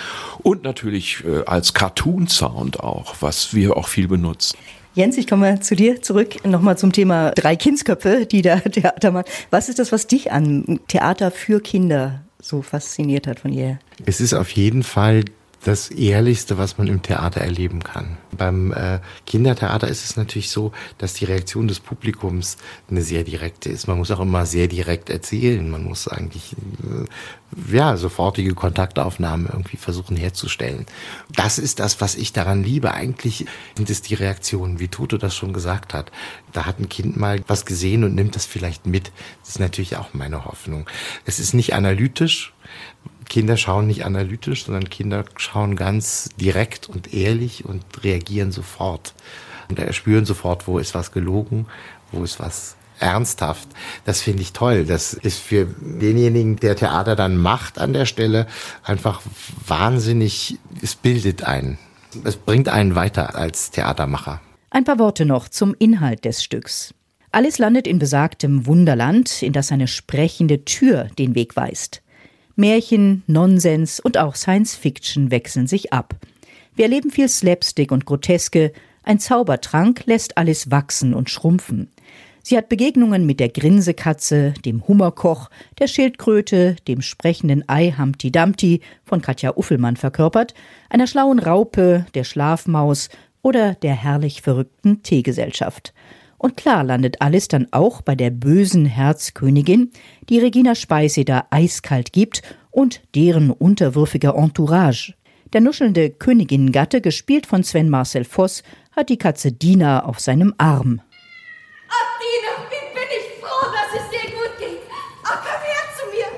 und 0.42 0.62
natürlich 0.62 1.24
äh, 1.24 1.44
als 1.46 1.72
Cartoon-Sound 1.72 2.80
auch, 2.80 3.16
was 3.20 3.54
wir 3.54 3.76
auch 3.76 3.88
viel 3.88 4.08
benutzen. 4.08 4.58
Jens, 4.94 5.18
ich 5.18 5.26
komme 5.26 5.58
zu 5.58 5.74
dir 5.74 6.02
zurück. 6.02 6.44
Nochmal 6.46 6.78
zum 6.78 6.92
Thema 6.92 7.32
drei 7.32 7.56
Kindsköpfe, 7.56 8.26
die 8.26 8.42
da 8.42 8.56
Theater 8.60 9.10
machen. 9.10 9.26
Was 9.50 9.68
ist 9.68 9.80
das, 9.80 9.90
was 9.90 10.06
dich 10.06 10.30
an 10.30 10.78
Theater 10.86 11.32
für 11.32 11.60
Kinder 11.60 12.22
so 12.40 12.62
fasziniert 12.62 13.26
hat 13.26 13.40
von 13.40 13.52
ihr? 13.52 13.80
Es 14.06 14.20
ist 14.20 14.34
auf 14.34 14.50
jeden 14.50 14.84
Fall 14.84 15.24
das 15.64 15.90
Ehrlichste, 15.90 16.58
was 16.58 16.76
man 16.76 16.86
im 16.88 17.02
Theater 17.02 17.40
erleben 17.40 17.82
kann. 17.82 18.18
Beim 18.36 18.72
äh, 18.72 19.00
Kindertheater 19.26 19.88
ist 19.88 20.04
es 20.04 20.16
natürlich 20.16 20.50
so, 20.50 20.72
dass 20.98 21.14
die 21.14 21.24
Reaktion 21.24 21.68
des 21.68 21.80
Publikums 21.80 22.58
eine 22.90 23.00
sehr 23.00 23.24
direkte 23.24 23.70
ist. 23.70 23.86
Man 23.88 23.96
muss 23.96 24.10
auch 24.10 24.20
immer 24.20 24.44
sehr 24.44 24.68
direkt 24.68 25.08
erzählen. 25.08 25.68
Man 25.70 25.84
muss 25.84 26.06
eigentlich 26.06 26.54
äh, 26.82 27.74
ja 27.74 27.96
sofortige 27.96 28.54
Kontaktaufnahmen 28.54 29.46
irgendwie 29.46 29.78
versuchen 29.78 30.16
herzustellen. 30.16 30.84
Das 31.34 31.58
ist 31.58 31.80
das, 31.80 32.00
was 32.00 32.14
ich 32.14 32.34
daran 32.34 32.62
liebe. 32.62 32.92
Eigentlich 32.92 33.46
sind 33.76 33.88
es 33.88 34.02
die 34.02 34.14
Reaktionen, 34.14 34.80
wie 34.80 34.88
Toto 34.88 35.16
das 35.16 35.34
schon 35.34 35.54
gesagt 35.54 35.94
hat. 35.94 36.12
Da 36.52 36.66
hat 36.66 36.78
ein 36.78 36.90
Kind 36.90 37.16
mal 37.16 37.40
was 37.46 37.64
gesehen 37.64 38.04
und 38.04 38.14
nimmt 38.14 38.36
das 38.36 38.44
vielleicht 38.44 38.86
mit. 38.86 39.12
Das 39.40 39.50
ist 39.50 39.60
natürlich 39.60 39.96
auch 39.96 40.12
meine 40.12 40.44
Hoffnung. 40.44 40.88
Es 41.24 41.38
ist 41.38 41.54
nicht 41.54 41.72
analytisch, 41.72 42.53
Kinder 43.28 43.56
schauen 43.56 43.86
nicht 43.86 44.04
analytisch, 44.04 44.64
sondern 44.64 44.88
Kinder 44.88 45.24
schauen 45.36 45.76
ganz 45.76 46.28
direkt 46.40 46.88
und 46.88 47.12
ehrlich 47.14 47.64
und 47.64 47.82
reagieren 48.02 48.52
sofort. 48.52 49.14
Und 49.68 49.80
spüren 49.94 50.24
sofort, 50.24 50.68
wo 50.68 50.78
ist 50.78 50.94
was 50.94 51.10
gelogen, 51.10 51.66
wo 52.12 52.22
ist 52.22 52.38
was 52.38 52.76
ernsthaft. 53.00 53.68
Das 54.04 54.20
finde 54.20 54.42
ich 54.42 54.52
toll. 54.52 54.84
Das 54.84 55.14
ist 55.14 55.38
für 55.38 55.66
denjenigen, 55.66 56.56
der 56.56 56.76
Theater 56.76 57.16
dann 57.16 57.36
macht 57.36 57.78
an 57.78 57.92
der 57.92 58.06
Stelle, 58.06 58.46
einfach 58.82 59.22
wahnsinnig, 59.66 60.58
es 60.82 60.94
bildet 60.94 61.42
einen. 61.42 61.78
Es 62.22 62.36
bringt 62.36 62.68
einen 62.68 62.94
weiter 62.94 63.34
als 63.34 63.70
Theatermacher. 63.70 64.40
Ein 64.70 64.84
paar 64.84 64.98
Worte 64.98 65.24
noch 65.24 65.48
zum 65.48 65.74
Inhalt 65.78 66.24
des 66.24 66.42
Stücks. 66.42 66.94
Alles 67.32 67.58
landet 67.58 67.88
in 67.88 67.98
besagtem 67.98 68.66
Wunderland, 68.66 69.42
in 69.42 69.52
das 69.52 69.72
eine 69.72 69.88
sprechende 69.88 70.64
Tür 70.64 71.08
den 71.18 71.34
Weg 71.34 71.56
weist. 71.56 72.03
Märchen, 72.56 73.22
Nonsens 73.26 74.00
und 74.00 74.18
auch 74.18 74.34
Science 74.34 74.74
Fiction 74.76 75.30
wechseln 75.30 75.66
sich 75.66 75.92
ab. 75.92 76.14
Wir 76.76 76.86
erleben 76.86 77.10
viel 77.10 77.28
Slapstick 77.28 77.92
und 77.92 78.06
Groteske, 78.06 78.72
ein 79.02 79.18
Zaubertrank 79.18 80.02
lässt 80.06 80.38
alles 80.38 80.70
wachsen 80.70 81.14
und 81.14 81.28
schrumpfen. 81.28 81.90
Sie 82.42 82.58
hat 82.58 82.68
Begegnungen 82.68 83.24
mit 83.24 83.40
der 83.40 83.48
Grinsekatze, 83.48 84.52
dem 84.64 84.86
Hummerkoch, 84.86 85.48
der 85.78 85.86
Schildkröte, 85.86 86.76
dem 86.86 87.00
sprechenden 87.00 87.66
Ei 87.68 87.94
Humpty 87.96 88.30
Dumpty 88.30 88.80
von 89.04 89.22
Katja 89.22 89.56
Uffelmann 89.56 89.96
verkörpert, 89.96 90.52
einer 90.90 91.06
schlauen 91.06 91.38
Raupe, 91.38 92.06
der 92.14 92.24
Schlafmaus 92.24 93.08
oder 93.40 93.74
der 93.74 93.94
herrlich 93.94 94.42
verrückten 94.42 95.02
Teegesellschaft. 95.02 95.94
Und 96.44 96.58
klar 96.58 96.84
landet 96.84 97.22
alles 97.22 97.48
dann 97.48 97.68
auch 97.70 98.02
bei 98.02 98.14
der 98.14 98.28
bösen 98.28 98.84
Herzkönigin, 98.84 99.90
die 100.28 100.38
Regina 100.38 100.74
Speiseder 100.74 101.46
eiskalt 101.48 102.12
gibt 102.12 102.42
und 102.70 103.00
deren 103.14 103.50
unterwürfiger 103.50 104.34
Entourage. 104.34 105.14
Der 105.54 105.62
nuschelnde 105.62 106.10
Königinnengatte, 106.10 107.00
gespielt 107.00 107.46
von 107.46 107.64
Sven 107.64 107.88
Marcel 107.88 108.26
Voss, 108.26 108.62
hat 108.94 109.08
die 109.08 109.16
Katze 109.16 109.52
Dina 109.52 110.04
auf 110.04 110.20
seinem 110.20 110.52
Arm. 110.58 111.00
Ach, 111.88 112.18
Dina, 112.20 112.68
wie 112.68 112.92
bin 112.92 113.08
ich 113.08 113.40
froh, 113.42 113.64
dass 113.72 114.02
es 114.02 114.10
dir 114.10 114.30
gut 114.30 114.58
geht. 114.58 114.82
Ach, 115.24 115.40
komm 115.40 115.62
her 115.62 115.84
zu 115.96 116.04
mir. 116.12 116.28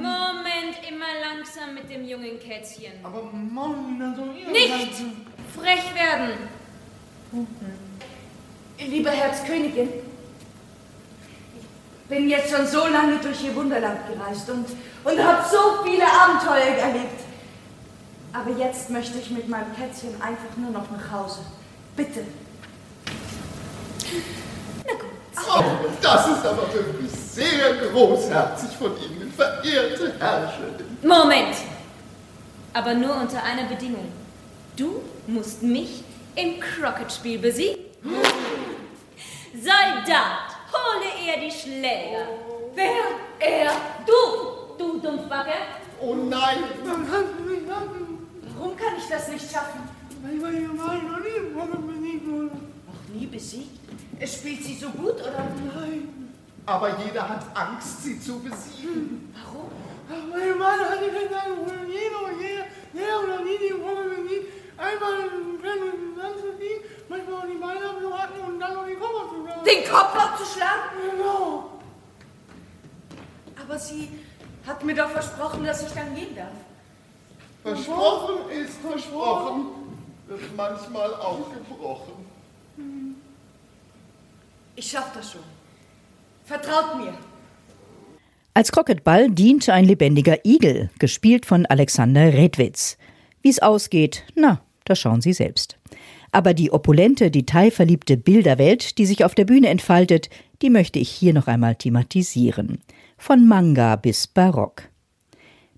Moment, 0.00 0.76
immer 0.88 1.12
langsam 1.20 1.74
mit 1.74 1.90
dem 1.90 2.08
jungen 2.08 2.40
Kätzchen. 2.40 2.92
Aber 3.02 3.24
Mann, 3.24 4.00
also 4.00 4.22
ihr 4.32 4.50
Nicht 4.50 4.94
frech 5.54 5.94
werden. 5.94 6.55
Liebe 8.78 9.10
Herzkönigin, 9.10 9.88
ich 12.02 12.08
bin 12.08 12.28
jetzt 12.28 12.54
schon 12.54 12.66
so 12.66 12.86
lange 12.86 13.18
durch 13.18 13.42
Ihr 13.42 13.54
Wunderland 13.56 13.98
gereist 14.08 14.48
und, 14.48 14.66
und 15.04 15.24
habe 15.24 15.44
so 15.50 15.82
viele 15.84 16.04
Abenteuer 16.04 16.76
erlebt. 16.76 17.20
Aber 18.32 18.50
jetzt 18.50 18.90
möchte 18.90 19.18
ich 19.18 19.30
mit 19.30 19.48
meinem 19.48 19.74
Kätzchen 19.74 20.10
einfach 20.20 20.56
nur 20.56 20.70
noch 20.70 20.88
nach 20.90 21.10
Hause. 21.10 21.40
Bitte. 21.96 22.20
Oh, 25.36 25.64
das 26.00 26.28
ist 26.28 26.46
aber 26.46 26.72
wirklich 26.72 27.10
sehr 27.10 27.74
großherzig 27.90 28.76
von 28.76 28.92
Ihnen, 28.98 29.32
verehrte 29.32 30.14
Herrscherin. 30.18 30.86
Moment. 31.02 31.56
Aber 32.72 32.94
nur 32.94 33.16
unter 33.16 33.42
einer 33.42 33.64
Bedingung. 33.64 34.12
Du 34.76 35.02
musst 35.26 35.62
mich 35.62 36.04
im 36.36 36.60
Crockett-Spiel 36.60 37.38
besiegen. 37.38 37.84
Soldat, 39.54 40.54
hole 40.72 41.10
er 41.26 41.40
die 41.40 41.50
Schläger. 41.50 42.28
Wer? 42.74 43.04
Er. 43.38 43.70
Du, 44.06 44.76
du 44.78 45.00
Dumpfbacke. 45.00 45.52
Oh 46.00 46.14
nein! 46.14 46.58
Warum 48.54 48.76
kann 48.76 48.94
ich 48.98 49.08
das 49.08 49.28
nicht 49.28 49.50
schaffen? 49.50 49.80
Noch 51.56 53.14
nie 53.14 53.26
besiegt? 53.26 53.80
Es 54.20 54.34
spielt 54.34 54.62
sie 54.62 54.74
so 54.74 54.90
gut, 54.90 55.20
oder? 55.20 55.48
Nein. 55.74 56.32
Aber 56.66 56.98
jeder 57.02 57.28
hat 57.28 57.44
Angst, 57.54 58.02
sie 58.02 58.20
zu 58.20 58.40
besiegen. 58.40 59.32
Warum? 59.34 59.70
Mein 60.30 60.58
Mann 60.58 60.80
hat 60.80 61.00
Kinder 61.00 61.46
und 61.60 61.88
jeder 61.88 62.26
jeder, 62.40 62.64
der 62.94 63.24
oder 63.24 63.38
die, 63.44 63.58
die 63.58 63.74
Woche 63.82 64.04
besiegt, 64.08 64.46
einmal 64.78 65.12
im 65.26 66.18
Land 66.18 66.36
zu 66.36 66.58
ziehen, 66.58 66.80
manchmal 67.08 67.34
auch 67.34 67.46
die 67.46 67.58
Beine 67.58 67.90
abzuhacken 67.90 68.40
und 68.46 68.60
dann 68.60 68.74
noch 68.74 68.86
den 68.86 68.98
Kopf 68.98 69.14
abzuschlagen. 69.22 69.64
Den 69.64 69.84
Kopf 69.90 70.16
abzuschlagen? 70.16 70.82
Genau. 71.10 71.70
Aber 73.62 73.78
sie 73.78 74.08
hat 74.66 74.84
mir 74.84 74.94
doch 74.94 75.10
versprochen, 75.10 75.64
dass 75.64 75.82
ich 75.82 75.92
dann 75.92 76.14
gehen 76.14 76.34
darf. 76.34 76.48
Versprochen 77.62 78.50
ist 78.50 78.78
versprochen, 78.78 79.66
wird 80.28 80.56
manchmal 80.56 81.14
auch 81.14 81.50
gebrochen. 81.52 82.26
Ich 84.76 84.90
schaff 84.90 85.12
das 85.14 85.32
schon. 85.32 85.42
Vertraut 86.44 86.98
mir. 86.98 87.14
Als 88.54 88.72
Krocketball 88.72 89.30
dient 89.30 89.68
ein 89.68 89.84
lebendiger 89.84 90.44
Igel, 90.44 90.90
gespielt 90.98 91.44
von 91.44 91.66
Alexander 91.66 92.32
Redwitz. 92.32 92.96
Wie 93.42 93.50
es 93.50 93.58
ausgeht, 93.60 94.24
na, 94.34 94.60
da 94.86 94.94
schauen 94.94 95.20
Sie 95.20 95.32
selbst. 95.32 95.78
Aber 96.32 96.54
die 96.54 96.72
opulente, 96.72 97.30
detailverliebte 97.30 98.16
Bilderwelt, 98.16 98.98
die 98.98 99.06
sich 99.06 99.24
auf 99.24 99.34
der 99.34 99.44
Bühne 99.44 99.68
entfaltet, 99.68 100.30
die 100.62 100.70
möchte 100.70 100.98
ich 100.98 101.10
hier 101.10 101.34
noch 101.34 101.46
einmal 101.46 101.74
thematisieren. 101.74 102.78
Von 103.18 103.46
Manga 103.46 103.96
bis 103.96 104.26
Barock. 104.26 104.84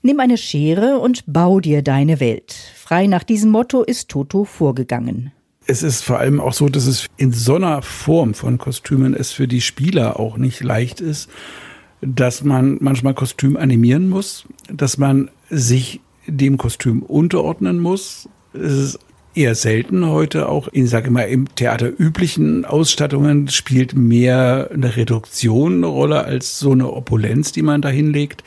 Nimm 0.03 0.21
eine 0.21 0.39
Schere 0.39 0.99
und 1.01 1.25
bau 1.27 1.61
dir 1.61 1.83
deine 1.83 2.21
Welt. 2.21 2.53
Frei 2.53 3.07
nach 3.07 3.25
diesem 3.25 3.51
Motto 3.51 3.83
ist 3.83 4.09
Toto 4.09 4.45
vorgegangen. 4.45 5.33
Es 5.67 5.83
ist 5.83 6.03
vor 6.03 6.19
allem 6.19 6.41
auch 6.41 6.55
so, 6.55 6.69
dass 6.69 6.87
es 6.87 7.07
in 7.17 7.33
so 7.33 7.57
einer 7.57 7.83
Form 7.83 8.33
von 8.33 8.57
Kostümen 8.59 9.13
es 9.13 9.33
für 9.33 9.47
die 9.47 9.61
Spieler 9.61 10.19
auch 10.19 10.39
nicht 10.39 10.63
leicht 10.63 11.01
ist, 11.01 11.29
dass 12.01 12.43
man 12.43 12.79
manchmal 12.81 13.15
Kostüm 13.15 13.57
animieren 13.57 14.09
muss, 14.09 14.47
dass 14.73 14.99
man 14.99 15.31
sich 15.51 16.01
dem 16.27 16.57
Kostüm 16.59 17.03
unterordnen 17.03 17.81
muss. 17.81 18.29
Es 18.53 18.73
ist 18.73 18.99
eher 19.35 19.55
selten 19.55 20.07
heute 20.07 20.49
auch, 20.49 20.69
ich 20.73 20.89
sage 20.89 21.11
mal, 21.11 21.23
im 21.23 21.55
Theater 21.55 21.91
üblichen 21.97 22.65
Ausstattungen 22.65 23.49
spielt 23.49 23.95
mehr 23.95 24.71
eine 24.73 24.97
Reduktion 24.97 25.77
eine 25.77 25.87
Rolle 25.87 26.25
als 26.25 26.59
so 26.59 26.73
eine 26.73 26.91
Opulenz, 26.91 27.53
die 27.53 27.63
man 27.63 27.83
da 27.83 27.89
hinlegt. 27.89 28.43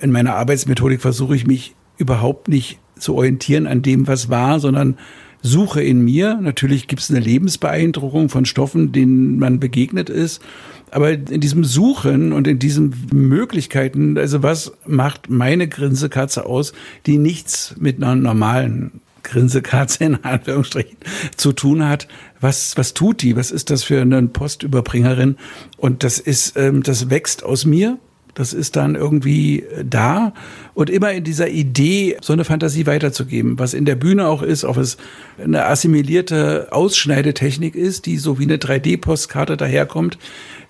In 0.00 0.12
meiner 0.12 0.34
Arbeitsmethodik 0.34 1.00
versuche 1.00 1.34
ich 1.34 1.46
mich 1.46 1.74
überhaupt 1.96 2.48
nicht 2.48 2.78
zu 2.98 3.14
orientieren 3.14 3.66
an 3.66 3.82
dem, 3.82 4.06
was 4.06 4.28
war, 4.28 4.60
sondern 4.60 4.98
suche 5.40 5.82
in 5.82 6.02
mir. 6.02 6.38
Natürlich 6.40 6.88
gibt 6.88 7.00
es 7.00 7.10
eine 7.10 7.20
Lebensbeeindruckung 7.20 8.28
von 8.28 8.44
Stoffen, 8.44 8.92
denen 8.92 9.38
man 9.38 9.60
begegnet 9.60 10.10
ist. 10.10 10.42
Aber 10.90 11.12
in 11.12 11.40
diesem 11.40 11.64
Suchen 11.64 12.32
und 12.32 12.46
in 12.46 12.58
diesen 12.58 12.94
Möglichkeiten, 13.12 14.18
also 14.18 14.42
was 14.42 14.72
macht 14.86 15.30
meine 15.30 15.68
Grinsekatze 15.68 16.46
aus, 16.46 16.72
die 17.06 17.18
nichts 17.18 17.74
mit 17.78 18.02
einer 18.02 18.16
normalen 18.16 19.00
Grinsekatze 19.28 20.04
in 20.04 20.24
Anführungsstrichen 20.24 20.98
zu 21.36 21.52
tun 21.52 21.86
hat. 21.86 22.08
Was, 22.40 22.76
was 22.76 22.94
tut 22.94 23.22
die? 23.22 23.36
Was 23.36 23.50
ist 23.50 23.70
das 23.70 23.84
für 23.84 24.00
eine 24.00 24.22
Postüberbringerin? 24.22 25.36
Und 25.76 26.04
das 26.04 26.18
ist, 26.18 26.56
ähm, 26.56 26.82
das 26.82 27.10
wächst 27.10 27.44
aus 27.44 27.64
mir. 27.64 27.98
Das 28.38 28.52
ist 28.52 28.76
dann 28.76 28.94
irgendwie 28.94 29.64
da 29.84 30.32
und 30.72 30.90
immer 30.90 31.10
in 31.10 31.24
dieser 31.24 31.48
Idee, 31.48 32.16
so 32.20 32.32
eine 32.32 32.44
Fantasie 32.44 32.86
weiterzugeben, 32.86 33.58
was 33.58 33.74
in 33.74 33.84
der 33.84 33.96
Bühne 33.96 34.28
auch 34.28 34.42
ist, 34.42 34.64
ob 34.64 34.76
es 34.76 34.96
eine 35.42 35.64
assimilierte 35.64 36.68
Ausschneidetechnik 36.70 37.74
ist, 37.74 38.06
die 38.06 38.16
so 38.16 38.38
wie 38.38 38.44
eine 38.44 38.58
3D-Postkarte 38.58 39.56
daherkommt. 39.56 40.18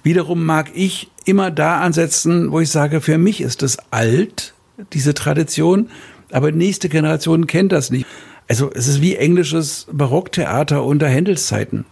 Wiederum 0.03 0.47
mag 0.47 0.71
ich 0.75 1.11
immer 1.27 1.51
da 1.51 1.81
ansetzen, 1.81 2.53
wo 2.53 2.61
ich 2.61 2.71
sage, 2.71 3.03
für 3.03 3.19
mich 3.19 3.43
ist 3.43 3.61
das 3.61 3.77
alt, 3.91 4.55
diese 4.95 5.13
Tradition, 5.13 5.91
aber 6.33 6.53
nächste 6.53 6.89
Generation 6.89 7.47
kennt 7.47 7.73
das 7.73 7.91
nicht. 7.91 8.07
Also 8.49 8.71
es 8.75 8.89
ist 8.89 9.03
wie 9.03 9.17
englisches 9.17 9.87
Barocktheater 9.93 10.83
unter 10.85 11.07
Händels 11.07 11.47
Zeiten. 11.47 11.85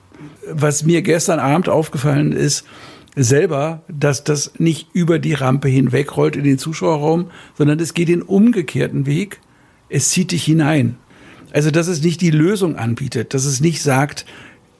Was 0.50 0.84
mir 0.84 1.02
gestern 1.02 1.38
Abend 1.38 1.68
aufgefallen 1.68 2.32
ist, 2.32 2.64
selber, 3.14 3.82
dass 3.88 4.24
das 4.24 4.52
nicht 4.58 4.88
über 4.92 5.18
die 5.18 5.34
Rampe 5.34 5.68
hinwegrollt 5.68 6.36
in 6.36 6.44
den 6.44 6.58
Zuschauerraum, 6.58 7.30
sondern 7.56 7.80
es 7.80 7.94
geht 7.94 8.08
den 8.08 8.22
umgekehrten 8.22 9.06
Weg. 9.06 9.40
Es 9.88 10.10
zieht 10.10 10.32
dich 10.32 10.44
hinein. 10.44 10.96
Also, 11.52 11.70
dass 11.70 11.88
es 11.88 12.02
nicht 12.02 12.20
die 12.20 12.30
Lösung 12.30 12.76
anbietet, 12.76 13.32
dass 13.32 13.44
es 13.44 13.60
nicht 13.60 13.82
sagt, 13.82 14.26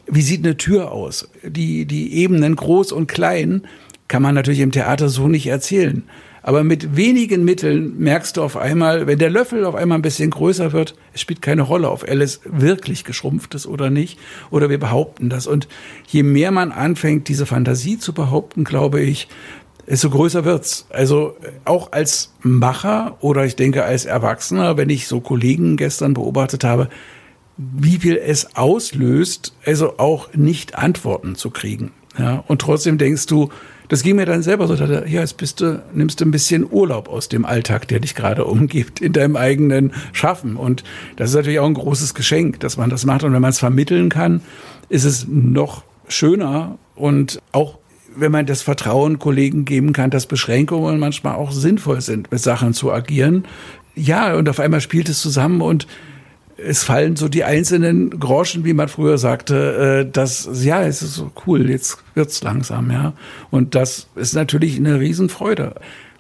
wie 0.07 0.23
sieht 0.23 0.45
eine 0.45 0.57
Tür 0.57 0.93
aus? 0.93 1.29
Die, 1.43 1.87
die 1.87 2.15
Ebenen 2.15 2.57
groß 2.57 2.93
und 2.93 3.07
klein 3.07 3.63
kann 4.09 4.23
man 4.23 4.35
natürlich 4.35 4.61
im 4.61 4.73
Theater 4.73 5.09
so 5.09 5.29
nicht 5.29 5.47
erzählen. 5.47 6.05
Aber 6.47 6.63
mit 6.63 6.95
wenigen 6.95 7.45
Mitteln 7.45 7.99
merkst 7.99 8.37
du 8.37 8.43
auf 8.45 8.57
einmal, 8.57 9.09
wenn 9.09 9.19
der 9.19 9.31
Löffel 9.31 9.65
auf 9.65 9.75
einmal 9.75 9.99
ein 9.99 10.03
bisschen 10.03 10.31
größer 10.31 10.73
wird, 10.73 10.95
es 11.13 11.21
spielt 11.21 11.43
keine 11.43 11.63
Rolle, 11.63 11.91
ob 11.91 12.09
Alice 12.09 12.41
wirklich 12.45 13.03
geschrumpft 13.03 13.57
ist 13.57 13.67
oder 13.67 13.91
nicht. 13.91 14.17
Oder 14.53 14.71
wir 14.71 14.79
behaupten 14.79 15.29
das. 15.29 15.49
Und 15.49 15.67
je 16.07 16.23
mehr 16.23 16.53
man 16.53 16.71
anfängt, 16.71 17.27
diese 17.27 17.47
Fantasie 17.47 17.99
zu 17.99 18.13
behaupten, 18.13 18.63
glaube 18.63 19.01
ich, 19.01 19.27
desto 19.89 20.09
größer 20.09 20.45
wird's. 20.45 20.87
Also 20.91 21.35
auch 21.65 21.91
als 21.91 22.33
Macher 22.43 23.17
oder 23.23 23.45
ich 23.45 23.57
denke 23.57 23.83
als 23.83 24.05
Erwachsener, 24.05 24.77
wenn 24.77 24.89
ich 24.89 25.09
so 25.09 25.19
Kollegen 25.19 25.77
gestern 25.77 26.15
beobachtet 26.15 26.63
habe, 26.63 26.89
wie 27.57 27.97
viel 27.97 28.19
es 28.19 28.55
auslöst, 28.55 29.53
also 29.65 29.99
auch 29.99 30.33
nicht 30.33 30.77
Antworten 30.79 31.35
zu 31.35 31.51
kriegen. 31.51 31.91
Ja, 32.17 32.45
und 32.47 32.61
trotzdem 32.61 32.99
denkst 32.99 33.27
du, 33.27 33.51
das 33.89 34.03
ging 34.03 34.17
mir 34.17 34.27
dann 34.27 34.43
selber 34.43 34.67
so, 34.67 34.75
ja, 34.75 35.05
jetzt 35.05 35.37
bist 35.37 35.61
du, 35.61 35.83
nimmst 35.95 36.21
du 36.21 36.25
ein 36.25 36.31
bisschen 36.31 36.67
Urlaub 36.71 37.09
aus 37.09 37.29
dem 37.29 37.45
Alltag, 37.45 37.89
der 37.89 38.01
dich 38.01 38.15
gerade 38.15 38.45
umgibt, 38.45 39.01
in 39.01 39.13
deinem 39.13 39.37
eigenen 39.37 39.93
Schaffen. 40.13 40.57
Und 40.57 40.85
das 41.17 41.31
ist 41.31 41.37
natürlich 41.37 41.59
auch 41.59 41.67
ein 41.67 41.75
großes 41.75 42.15
Geschenk, 42.15 42.61
dass 42.61 42.77
man 42.77 42.91
das 42.91 43.05
macht. 43.05 43.25
Und 43.25 43.33
wenn 43.33 43.43
man 43.43 43.51
es 43.51 43.59
vermitteln 43.59 44.09
kann, 44.09 44.41
ist 44.89 45.05
es 45.05 45.27
noch 45.29 45.85
schöner 46.09 46.79
und 46.95 47.41
auch 47.53 47.79
wenn 48.17 48.33
man 48.33 48.47
das 48.47 48.63
Vertrauen 48.63 49.19
Kollegen 49.19 49.65
geben 49.65 49.93
kann, 49.93 50.11
dass 50.11 50.27
Beschränkungen 50.27 50.99
manchmal 50.99 51.35
auch 51.35 51.53
sinnvoll 51.53 52.01
sind, 52.01 52.33
mit 52.33 52.41
Sachen 52.41 52.73
zu 52.73 52.91
agieren. 52.91 53.45
Ja, 53.95 54.35
und 54.35 54.49
auf 54.49 54.59
einmal 54.59 54.81
spielt 54.81 55.09
es 55.09 55.21
zusammen 55.21 55.61
und 55.61 55.87
es 56.57 56.85
fallen 56.85 57.17
so 57.17 57.29
die 57.29 57.45
einzelnen 57.45 58.11
Groschen, 58.19 58.65
wie 58.65 58.73
man 58.73 58.89
früher 58.89 59.19
sagte, 59.19 60.07
äh, 60.07 60.11
dass, 60.11 60.49
ja, 60.65 60.83
es 60.83 61.03
ist 61.03 61.15
so 61.15 61.31
cool, 61.47 61.69
jetzt 61.69 61.99
wird's 62.15 62.43
langsam, 62.43 62.91
ja. 62.91 63.13
Und 63.51 63.75
das 63.75 64.09
ist 64.15 64.35
natürlich 64.35 64.77
eine 64.77 64.99
Riesenfreude. 64.99 65.75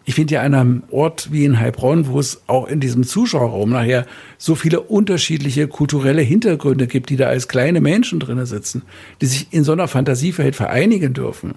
Ich 0.05 0.15
finde 0.15 0.35
ja 0.35 0.43
an 0.43 0.55
einem 0.55 0.83
Ort 0.91 1.33
wie 1.33 1.45
in 1.45 1.59
Heilbronn, 1.59 2.07
wo 2.07 2.21
es 2.21 2.43
auch 2.47 2.69
in 2.69 2.79
diesem 2.79 3.03
Zuschauerraum 3.03 3.71
nachher 3.71 4.07
so 4.39 4.55
viele 4.55 4.81
unterschiedliche 4.83 5.67
kulturelle 5.67 6.23
Hintergründe 6.23 6.87
gibt, 6.87 7.11
die 7.11 7.17
da 7.17 7.27
als 7.27 7.49
kleine 7.49 7.81
Menschen 7.81 8.21
drinnen 8.21 8.47
sitzen, 8.47 8.83
die 9.21 9.27
sich 9.27 9.49
in 9.51 9.65
so 9.65 9.73
einer 9.73 9.89
Fantasiewelt 9.89 10.55
vereinigen 10.55 11.13
dürfen 11.13 11.57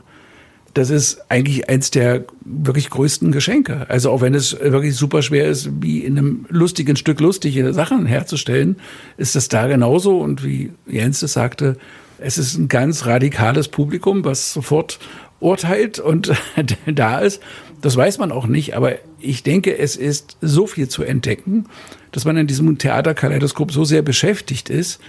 das 0.73 0.89
ist 0.89 1.21
eigentlich 1.29 1.69
eins 1.69 1.91
der 1.91 2.25
wirklich 2.41 2.89
größten 2.89 3.31
Geschenke. 3.31 3.85
Also 3.89 4.11
auch 4.11 4.21
wenn 4.21 4.35
es 4.35 4.59
wirklich 4.59 4.95
super 4.95 5.21
schwer 5.21 5.47
ist, 5.47 5.69
wie 5.81 5.99
in 5.99 6.17
einem 6.17 6.45
lustigen 6.49 6.95
Stück 6.95 7.19
lustige 7.19 7.73
Sachen 7.73 8.05
herzustellen, 8.05 8.77
ist 9.17 9.35
das 9.35 9.47
da 9.47 9.67
genauso. 9.67 10.19
Und 10.19 10.43
wie 10.43 10.71
Jens 10.87 11.21
es 11.21 11.33
sagte, 11.33 11.77
es 12.19 12.37
ist 12.37 12.57
ein 12.57 12.67
ganz 12.67 13.05
radikales 13.05 13.67
Publikum, 13.67 14.23
was 14.25 14.53
sofort 14.53 14.99
urteilt 15.39 15.99
und 15.99 16.33
da 16.85 17.19
ist. 17.19 17.41
Das 17.81 17.95
weiß 17.95 18.17
man 18.17 18.31
auch 18.31 18.45
nicht, 18.45 18.75
aber 18.75 18.95
ich 19.19 19.43
denke, 19.43 19.77
es 19.77 19.95
ist 19.95 20.37
so 20.41 20.67
viel 20.67 20.89
zu 20.89 21.03
entdecken, 21.03 21.65
dass 22.11 22.25
man 22.25 22.35
in 22.35 22.47
diesem 22.47 22.77
Theaterkaleidoskop 22.77 23.71
so 23.71 23.85
sehr 23.85 24.01
beschäftigt 24.01 24.69
ist, 24.69 24.99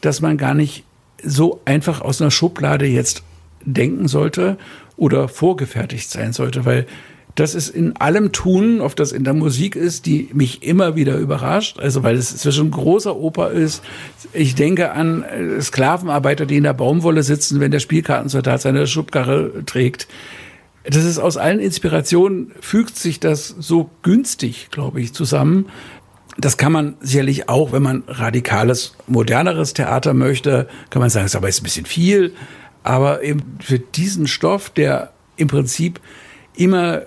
dass 0.00 0.20
man 0.20 0.38
gar 0.38 0.54
nicht 0.54 0.84
so 1.22 1.60
einfach 1.64 2.00
aus 2.00 2.20
einer 2.20 2.30
Schublade 2.30 2.86
jetzt 2.86 3.22
denken 3.64 4.08
sollte 4.08 4.58
oder 4.96 5.28
vorgefertigt 5.28 6.10
sein 6.10 6.32
sollte, 6.32 6.64
weil 6.64 6.86
das 7.34 7.56
ist 7.56 7.68
in 7.68 7.96
allem 7.96 8.30
Tun, 8.30 8.80
ob 8.80 8.94
das 8.94 9.10
in 9.10 9.24
der 9.24 9.34
Musik 9.34 9.74
ist, 9.74 10.06
die 10.06 10.30
mich 10.32 10.62
immer 10.62 10.94
wieder 10.94 11.16
überrascht. 11.16 11.80
Also 11.80 12.04
weil 12.04 12.16
es 12.16 12.36
zwischen 12.36 12.70
großer 12.70 13.16
Oper 13.16 13.50
ist. 13.50 13.82
Ich 14.32 14.54
denke 14.54 14.92
an 14.92 15.24
äh, 15.24 15.60
Sklavenarbeiter, 15.60 16.46
die 16.46 16.56
in 16.56 16.62
der 16.62 16.74
Baumwolle 16.74 17.24
sitzen, 17.24 17.58
wenn 17.58 17.72
der 17.72 17.80
Spielkartensoldat 17.80 18.62
seine 18.62 18.86
Schubkarre 18.86 19.64
trägt. 19.66 20.06
Das 20.84 21.04
ist 21.04 21.18
aus 21.18 21.36
allen 21.36 21.60
Inspirationen 21.60 22.52
fügt 22.60 22.96
sich 22.96 23.18
das 23.18 23.48
so 23.48 23.90
günstig, 24.02 24.68
glaube 24.70 25.00
ich, 25.00 25.12
zusammen. 25.12 25.66
Das 26.36 26.56
kann 26.56 26.72
man 26.72 26.96
sicherlich 27.00 27.48
auch, 27.48 27.72
wenn 27.72 27.82
man 27.82 28.04
radikales, 28.06 28.94
moderneres 29.06 29.72
Theater 29.72 30.14
möchte, 30.14 30.68
kann 30.90 31.00
man 31.00 31.10
sagen, 31.10 31.26
es 31.26 31.32
ist 31.32 31.36
aber 31.36 31.48
jetzt 31.48 31.60
ein 31.60 31.64
bisschen 31.64 31.86
viel. 31.86 32.34
Aber 32.84 33.22
eben 33.22 33.58
für 33.60 33.80
diesen 33.80 34.28
Stoff, 34.28 34.70
der 34.70 35.12
im 35.36 35.48
Prinzip 35.48 36.00
immer 36.54 37.02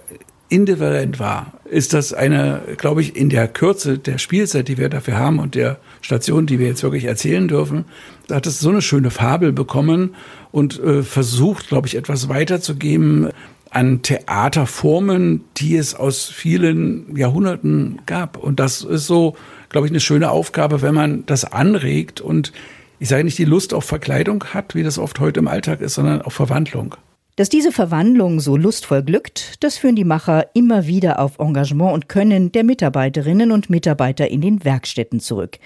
indifferent 0.50 1.20
war, 1.20 1.54
ist 1.66 1.94
das 1.94 2.14
eine, 2.14 2.62
glaube 2.78 3.02
ich, 3.02 3.16
in 3.16 3.30
der 3.30 3.48
Kürze 3.48 3.98
der 3.98 4.18
Spielzeit, 4.18 4.68
die 4.68 4.78
wir 4.78 4.90
dafür 4.90 5.18
haben 5.18 5.40
und 5.40 5.56
der 5.56 5.78
Station, 6.02 6.46
die 6.46 6.60
wir 6.60 6.68
jetzt 6.68 6.84
wirklich 6.84 7.06
erzählen 7.06 7.48
dürfen, 7.48 7.86
hat 8.32 8.48
es 8.48 8.60
so 8.60 8.70
eine 8.70 8.82
schöne 8.82 9.12
Fabel 9.12 9.52
bekommen 9.52 10.16
und 10.52 10.82
äh, 10.82 11.04
versucht, 11.04 11.68
glaube 11.68 11.88
ich, 11.88 11.96
etwas 11.96 12.30
weiterzugeben 12.30 13.30
an 13.70 14.02
Theaterformen, 14.02 15.44
die 15.58 15.76
es 15.76 15.94
aus 15.94 16.26
vielen 16.26 17.16
Jahrhunderten 17.16 18.00
gab. 18.06 18.38
Und 18.38 18.60
das 18.60 18.82
ist 18.82 19.08
so, 19.08 19.36
glaube 19.70 19.88
ich, 19.88 19.92
eine 19.92 20.00
schöne 20.00 20.32
Aufgabe, 20.32 20.82
wenn 20.82 20.96
man 20.96 21.26
das 21.26 21.44
anregt 21.46 22.22
und 22.22 22.54
ich 23.00 23.10
sage 23.10 23.24
nicht, 23.24 23.38
die 23.38 23.46
Lust 23.46 23.74
auf 23.74 23.86
Verkleidung 23.86 24.44
hat, 24.46 24.76
wie 24.76 24.84
das 24.84 24.98
oft 24.98 25.20
heute 25.20 25.40
im 25.40 25.48
Alltag 25.48 25.82
ist, 25.82 25.96
sondern 25.96 26.22
auf 26.22 26.34
Verwandlung. 26.34 26.96
Dass 27.36 27.50
diese 27.50 27.72
Verwandlung 27.72 28.40
so 28.40 28.58
lustvoll 28.58 29.04
glückt, 29.04 29.64
das 29.64 29.78
führen 29.78 29.96
die 29.96 30.04
Macher 30.04 30.48
immer 30.56 30.88
wieder 30.88 31.20
auf 31.20 31.38
Engagement 31.38 31.94
und 31.94 32.10
Können 32.10 32.52
der 32.52 32.64
Mitarbeiterinnen 32.64 33.52
und 33.52 33.70
Mitarbeiter 33.70 34.28
in 34.28 34.42
den 34.42 34.66
Werkstätten 34.66 35.20
zurück. 35.20 35.60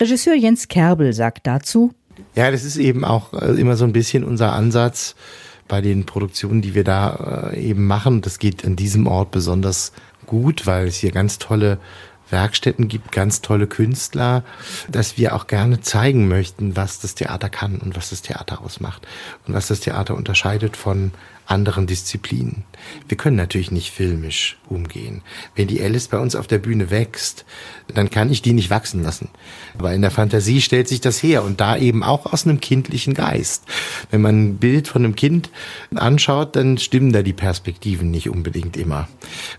Regisseur 0.00 0.34
Jens 0.34 0.66
Kerbel 0.66 1.12
sagt 1.12 1.46
dazu, 1.46 1.92
ja, 2.34 2.50
das 2.50 2.64
ist 2.64 2.76
eben 2.76 3.04
auch 3.04 3.32
äh, 3.32 3.60
immer 3.60 3.76
so 3.76 3.84
ein 3.84 3.92
bisschen 3.92 4.24
unser 4.24 4.52
Ansatz 4.52 5.14
bei 5.68 5.80
den 5.80 6.04
Produktionen, 6.04 6.62
die 6.62 6.74
wir 6.74 6.84
da 6.84 7.52
äh, 7.52 7.60
eben 7.60 7.86
machen. 7.86 8.20
Das 8.20 8.38
geht 8.38 8.64
an 8.64 8.76
diesem 8.76 9.06
Ort 9.06 9.30
besonders 9.30 9.92
gut, 10.26 10.66
weil 10.66 10.88
es 10.88 10.96
hier 10.96 11.12
ganz 11.12 11.38
tolle 11.38 11.78
Werkstätten 12.30 12.88
gibt, 12.88 13.12
ganz 13.12 13.40
tolle 13.40 13.66
Künstler, 13.66 14.42
dass 14.88 15.18
wir 15.18 15.34
auch 15.34 15.46
gerne 15.46 15.80
zeigen 15.80 16.28
möchten, 16.28 16.76
was 16.76 17.00
das 17.00 17.14
Theater 17.14 17.50
kann 17.50 17.78
und 17.78 17.96
was 17.96 18.10
das 18.10 18.22
Theater 18.22 18.60
ausmacht. 18.62 19.06
Und 19.46 19.54
was 19.54 19.68
das 19.68 19.80
Theater 19.80 20.14
unterscheidet 20.14 20.76
von 20.76 21.12
anderen 21.46 21.86
Disziplinen. 21.86 22.64
Wir 23.08 23.16
können 23.16 23.36
natürlich 23.36 23.70
nicht 23.70 23.90
filmisch 23.90 24.56
umgehen. 24.68 25.22
Wenn 25.54 25.68
die 25.68 25.82
Alice 25.82 26.08
bei 26.08 26.18
uns 26.18 26.34
auf 26.34 26.46
der 26.46 26.58
Bühne 26.58 26.90
wächst, 26.90 27.44
dann 27.92 28.10
kann 28.10 28.30
ich 28.30 28.42
die 28.42 28.52
nicht 28.52 28.70
wachsen 28.70 29.02
lassen. 29.02 29.28
Aber 29.78 29.92
in 29.92 30.00
der 30.00 30.10
Fantasie 30.10 30.60
stellt 30.60 30.88
sich 30.88 31.00
das 31.00 31.22
her 31.22 31.44
und 31.44 31.60
da 31.60 31.76
eben 31.76 32.02
auch 32.02 32.32
aus 32.32 32.46
einem 32.46 32.60
kindlichen 32.60 33.14
Geist. 33.14 33.64
Wenn 34.10 34.22
man 34.22 34.44
ein 34.44 34.56
Bild 34.56 34.88
von 34.88 35.04
einem 35.04 35.16
Kind 35.16 35.50
anschaut, 35.94 36.56
dann 36.56 36.78
stimmen 36.78 37.12
da 37.12 37.22
die 37.22 37.32
Perspektiven 37.32 38.10
nicht 38.10 38.30
unbedingt 38.30 38.76
immer. 38.76 39.08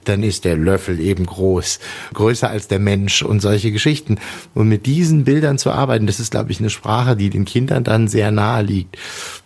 Dann 0.05 0.23
ist 0.23 0.45
der 0.45 0.57
Löffel 0.57 0.99
eben 0.99 1.25
groß, 1.25 1.79
größer 2.13 2.49
als 2.49 2.67
der 2.67 2.79
Mensch 2.79 3.21
und 3.21 3.41
solche 3.41 3.71
Geschichten. 3.71 4.17
Und 4.53 4.69
mit 4.69 4.85
diesen 4.85 5.23
Bildern 5.23 5.57
zu 5.57 5.71
arbeiten, 5.71 6.07
das 6.07 6.19
ist, 6.19 6.31
glaube 6.31 6.51
ich, 6.51 6.59
eine 6.59 6.69
Sprache, 6.69 7.15
die 7.15 7.29
den 7.29 7.45
Kindern 7.45 7.83
dann 7.83 8.07
sehr 8.07 8.31
nahe 8.31 8.63
liegt 8.63 8.97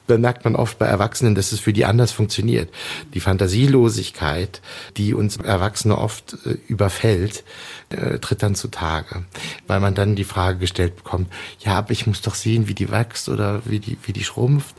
bemerkt 0.09 0.43
man 0.43 0.55
oft 0.55 0.79
bei 0.79 0.87
Erwachsenen, 0.87 1.35
dass 1.35 1.51
es 1.51 1.59
für 1.59 1.71
die 1.71 1.85
anders 1.85 2.11
funktioniert. 2.11 2.69
Die 3.13 3.19
Fantasielosigkeit, 3.19 4.59
die 4.97 5.13
uns 5.13 5.37
Erwachsene 5.37 5.97
oft 5.97 6.35
äh, 6.45 6.57
überfällt, 6.67 7.43
äh, 7.89 8.17
tritt 8.17 8.41
dann 8.41 8.55
zutage, 8.55 9.23
weil 9.67 9.79
man 9.79 9.93
dann 9.93 10.15
die 10.15 10.23
Frage 10.23 10.57
gestellt 10.57 10.95
bekommt, 10.97 11.31
ja, 11.59 11.75
aber 11.75 11.91
ich 11.91 12.07
muss 12.07 12.21
doch 12.21 12.33
sehen, 12.33 12.67
wie 12.67 12.73
die 12.73 12.91
wächst 12.91 13.29
oder 13.29 13.61
wie 13.65 13.79
die, 13.79 13.97
wie 14.03 14.11
die 14.11 14.23
schrumpft. 14.23 14.75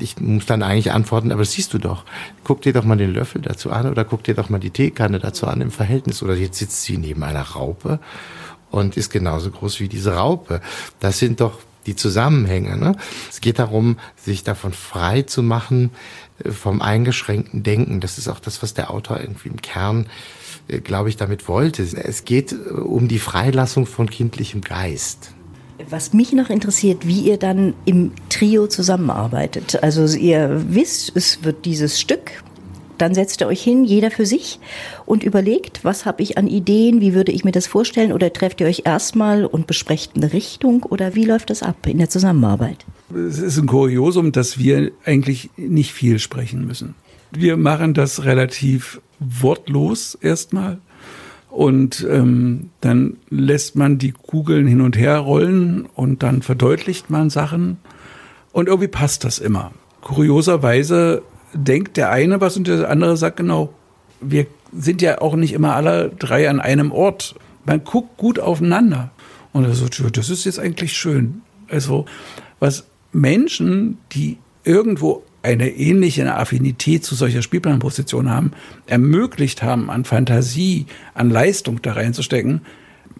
Ich 0.00 0.18
muss 0.18 0.46
dann 0.46 0.64
eigentlich 0.64 0.90
antworten, 0.90 1.30
aber 1.30 1.42
das 1.42 1.52
siehst 1.52 1.72
du 1.72 1.78
doch. 1.78 2.04
Guck 2.42 2.62
dir 2.62 2.72
doch 2.72 2.84
mal 2.84 2.98
den 2.98 3.14
Löffel 3.14 3.40
dazu 3.40 3.70
an 3.70 3.88
oder 3.88 4.04
guck 4.04 4.24
dir 4.24 4.34
doch 4.34 4.48
mal 4.48 4.58
die 4.58 4.70
Teekanne 4.70 5.20
dazu 5.20 5.46
an 5.46 5.60
im 5.60 5.70
Verhältnis 5.70 6.24
oder 6.24 6.34
jetzt 6.34 6.58
sitzt 6.58 6.82
sie 6.82 6.98
neben 6.98 7.22
einer 7.22 7.42
Raupe 7.42 8.00
und 8.72 8.96
ist 8.96 9.10
genauso 9.10 9.50
groß 9.52 9.78
wie 9.78 9.88
diese 9.88 10.16
Raupe. 10.16 10.60
Das 10.98 11.18
sind 11.18 11.40
doch 11.40 11.60
die 11.86 11.96
Zusammenhänge. 11.96 12.76
Ne? 12.76 12.96
Es 13.30 13.40
geht 13.40 13.58
darum, 13.58 13.96
sich 14.16 14.44
davon 14.44 14.72
frei 14.72 15.22
zu 15.22 15.42
machen 15.42 15.90
äh, 16.44 16.50
vom 16.50 16.82
eingeschränkten 16.82 17.62
Denken. 17.62 18.00
Das 18.00 18.18
ist 18.18 18.28
auch 18.28 18.40
das, 18.40 18.62
was 18.62 18.74
der 18.74 18.90
Autor 18.90 19.20
irgendwie 19.20 19.48
im 19.48 19.60
Kern, 19.60 20.06
äh, 20.68 20.78
glaube 20.78 21.08
ich, 21.08 21.16
damit 21.16 21.48
wollte. 21.48 21.82
Es 21.82 22.24
geht 22.24 22.52
äh, 22.52 22.56
um 22.56 23.08
die 23.08 23.18
Freilassung 23.18 23.86
von 23.86 24.08
kindlichem 24.08 24.60
Geist. 24.60 25.32
Was 25.90 26.12
mich 26.12 26.32
noch 26.32 26.48
interessiert, 26.48 27.06
wie 27.06 27.20
ihr 27.20 27.38
dann 27.38 27.74
im 27.84 28.12
Trio 28.28 28.68
zusammenarbeitet. 28.68 29.82
Also 29.82 30.04
ihr 30.16 30.64
wisst, 30.68 31.16
es 31.16 31.42
wird 31.42 31.64
dieses 31.64 32.00
Stück 32.00 32.42
dann 33.02 33.14
setzt 33.14 33.40
ihr 33.40 33.48
euch 33.48 33.62
hin, 33.62 33.84
jeder 33.84 34.12
für 34.12 34.24
sich, 34.24 34.60
und 35.04 35.24
überlegt, 35.24 35.84
was 35.84 36.06
habe 36.06 36.22
ich 36.22 36.38
an 36.38 36.46
Ideen, 36.46 37.00
wie 37.00 37.14
würde 37.14 37.32
ich 37.32 37.44
mir 37.44 37.50
das 37.50 37.66
vorstellen, 37.66 38.12
oder 38.12 38.32
trefft 38.32 38.60
ihr 38.60 38.68
euch 38.68 38.82
erstmal 38.84 39.44
und 39.44 39.66
besprecht 39.66 40.12
eine 40.14 40.32
Richtung, 40.32 40.84
oder 40.84 41.16
wie 41.16 41.24
läuft 41.24 41.50
das 41.50 41.64
ab 41.64 41.86
in 41.86 41.98
der 41.98 42.08
Zusammenarbeit? 42.08 42.86
Es 43.14 43.40
ist 43.40 43.58
ein 43.58 43.66
Kuriosum, 43.66 44.30
dass 44.30 44.56
wir 44.56 44.92
eigentlich 45.04 45.50
nicht 45.56 45.92
viel 45.92 46.20
sprechen 46.20 46.64
müssen. 46.64 46.94
Wir 47.32 47.56
machen 47.56 47.92
das 47.92 48.24
relativ 48.24 49.00
wortlos 49.18 50.16
erstmal. 50.20 50.78
Und 51.50 52.06
ähm, 52.08 52.70
dann 52.80 53.16
lässt 53.28 53.76
man 53.76 53.98
die 53.98 54.12
Kugeln 54.12 54.66
hin 54.66 54.80
und 54.80 54.96
her 54.96 55.18
rollen 55.18 55.86
und 55.94 56.22
dann 56.22 56.40
verdeutlicht 56.40 57.10
man 57.10 57.30
Sachen. 57.30 57.78
Und 58.52 58.68
irgendwie 58.68 58.88
passt 58.88 59.24
das 59.24 59.38
immer. 59.38 59.72
Kurioserweise 60.00 61.22
denkt 61.52 61.96
der 61.96 62.10
eine 62.10 62.40
was 62.40 62.56
und 62.56 62.66
der 62.66 62.88
andere 62.88 63.16
sagt 63.16 63.36
genau, 63.36 63.72
wir 64.20 64.46
sind 64.76 65.02
ja 65.02 65.20
auch 65.20 65.36
nicht 65.36 65.52
immer 65.52 65.74
alle 65.74 66.10
drei 66.18 66.48
an 66.48 66.60
einem 66.60 66.92
Ort. 66.92 67.34
Man 67.64 67.84
guckt 67.84 68.16
gut 68.16 68.38
aufeinander. 68.38 69.10
Und 69.52 69.64
er 69.64 69.74
so, 69.74 69.86
das 69.86 70.30
ist 70.30 70.44
jetzt 70.44 70.58
eigentlich 70.58 70.94
schön. 70.94 71.42
Also, 71.68 72.06
was 72.58 72.86
Menschen, 73.12 73.98
die 74.12 74.38
irgendwo 74.64 75.22
eine 75.42 75.70
ähnliche 75.70 76.34
Affinität 76.34 77.04
zu 77.04 77.14
solcher 77.14 77.42
Spielplanposition 77.42 78.30
haben, 78.30 78.52
ermöglicht 78.86 79.62
haben, 79.62 79.90
an 79.90 80.04
Fantasie, 80.04 80.86
an 81.14 81.30
Leistung 81.30 81.82
da 81.82 81.92
reinzustecken. 81.92 82.62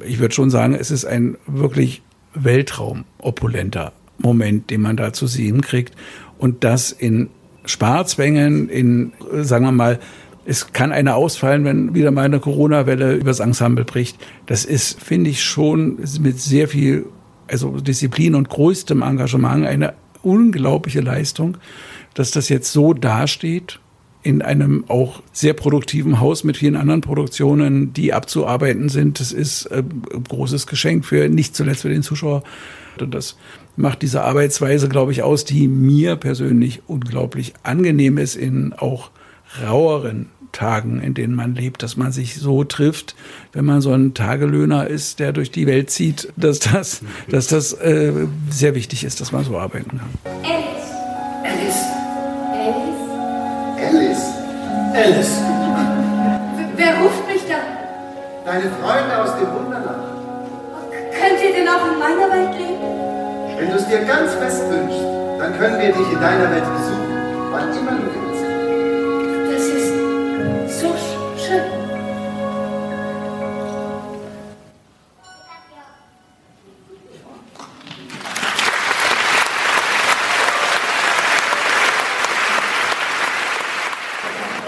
Ich 0.05 0.21
würde 0.21 0.35
schon 0.35 0.51
sagen, 0.51 0.75
es 0.75 0.91
ist 0.91 1.05
ein 1.05 1.37
wirklich 1.47 2.03
Weltraum-opulenter 2.35 3.93
Moment, 4.19 4.71
den 4.71 4.81
man 4.81 4.97
da 4.97 5.13
zu 5.13 5.27
sehen 5.27 5.61
kriegt. 5.61 5.95
Und 6.39 6.65
das 6.65 6.93
in 6.93 7.29
Sparzwängen, 7.65 8.69
in, 8.69 9.13
sagen 9.43 9.65
wir 9.65 9.73
mal, 9.73 9.99
es 10.45 10.73
kann 10.73 10.93
einer 10.93 11.15
ausfallen, 11.15 11.65
wenn 11.65 11.95
wieder 11.95 12.11
mal 12.11 12.25
eine 12.25 12.41
Corona-Welle 12.41 13.15
übers 13.15 13.41
Ensemble 13.41 13.85
bricht. 13.85 14.19
Das 14.47 14.65
ist, 14.65 15.01
finde 15.01 15.31
ich, 15.31 15.43
schon 15.43 15.99
mit 16.21 16.41
sehr 16.41 16.69
viel, 16.69 17.07
also 17.47 17.79
Disziplin 17.79 18.35
und 18.35 18.49
größtem 18.49 19.03
Engagement 19.03 19.67
eine 19.67 19.95
unglaubliche 20.23 21.01
Leistung, 21.01 21.59
dass 22.15 22.31
das 22.33 22.49
jetzt 22.49 22.73
so 22.73 22.93
dasteht. 22.93 23.79
in 24.25 24.41
einem 24.41 24.85
auch 24.89 25.21
sehr 25.33 25.53
produktiven 25.53 26.21
Haus 26.21 26.45
mit 26.45 26.57
vielen 26.57 26.77
anderen 26.77 27.01
Produktionen, 27.01 27.93
die 27.93 28.13
abzuarbeiten 28.13 28.89
sind. 28.89 29.19
Das 29.19 29.33
ist 29.33 29.67
äh, 29.67 29.83
ein 29.83 30.25
großes 30.29 30.67
Geschenk 30.69 31.05
für 31.05 31.29
nicht 31.29 31.57
zuletzt 31.57 31.83
für 31.83 31.89
den 31.89 32.03
Zuschauer. 32.03 32.45
Und 33.01 33.15
das 33.15 33.37
macht 33.77 34.03
diese 34.03 34.23
Arbeitsweise, 34.23 34.89
glaube 34.89 35.13
ich, 35.13 35.23
aus, 35.23 35.45
die 35.45 35.69
mir 35.69 36.17
persönlich 36.17 36.83
unglaublich 36.87 37.55
angenehm 37.63 38.19
ist 38.19 38.37
in 38.37 38.73
auch 38.73 39.11
raueren 39.63 40.29
Tagen, 40.53 41.01
in 41.01 41.15
denen 41.15 41.35
man 41.35 41.55
lebt, 41.55 41.83
dass 41.83 41.97
man 41.97 42.13
sich 42.13 42.37
so 42.39 42.63
trifft, 42.65 43.17
wenn 43.53 43.65
man 43.65 43.81
so 43.81 43.93
ein 43.93 44.15
Tagelöhner 44.15 44.87
ist, 44.87 45.19
der 45.19 45.33
durch 45.33 45.51
die 45.51 45.67
Welt 45.67 45.91
zieht, 45.91 46.33
dass 46.37 46.59
das, 46.59 47.03
dass 47.29 47.47
das 47.49 47.73
äh, 47.73 48.13
sehr 48.51 48.75
wichtig 48.75 49.05
ist, 49.05 49.21
dass 49.21 49.33
man 49.33 49.45
so 49.45 49.59
arbeiten 49.59 49.99
kann. 49.99 50.11
Alice. 50.45 50.93
Alice. 51.45 51.83
Alice. 53.79 54.23
Alice. 54.95 55.13
Alice. 55.15 55.41
Wer 56.77 56.99
ruft 57.01 57.27
mich 57.27 57.43
da? 57.49 57.57
Deine 58.45 58.71
Freunde 58.71 59.23
aus 59.23 59.39
dem 59.39 59.49
Wunderland. 59.55 60.03
Könnt 60.91 61.43
ihr 61.43 61.55
denn 61.55 61.69
auch 61.69 61.93
in 61.93 61.99
meiner 61.99 62.31
Welt 62.31 62.59
leben? 62.59 62.72
Wenn 63.63 63.71
du 63.71 63.77
es 63.77 63.87
dir 63.87 64.01
ganz 64.01 64.35
fest 64.35 64.61
wünschst, 64.69 65.05
dann 65.39 65.57
können 65.57 65.79
wir 65.79 65.93
dich 65.93 66.13
in 66.13 66.21
deiner 66.21 66.51
Welt 66.51 66.65
besuchen, 66.65 67.53
wann 67.53 67.71
immer 67.79 67.93
du 67.93 68.11
willst. 68.13 69.53
Das 69.53 69.67
ist 69.69 70.81
so 70.81 70.89
sch- 70.89 71.47
schön. 71.47 71.63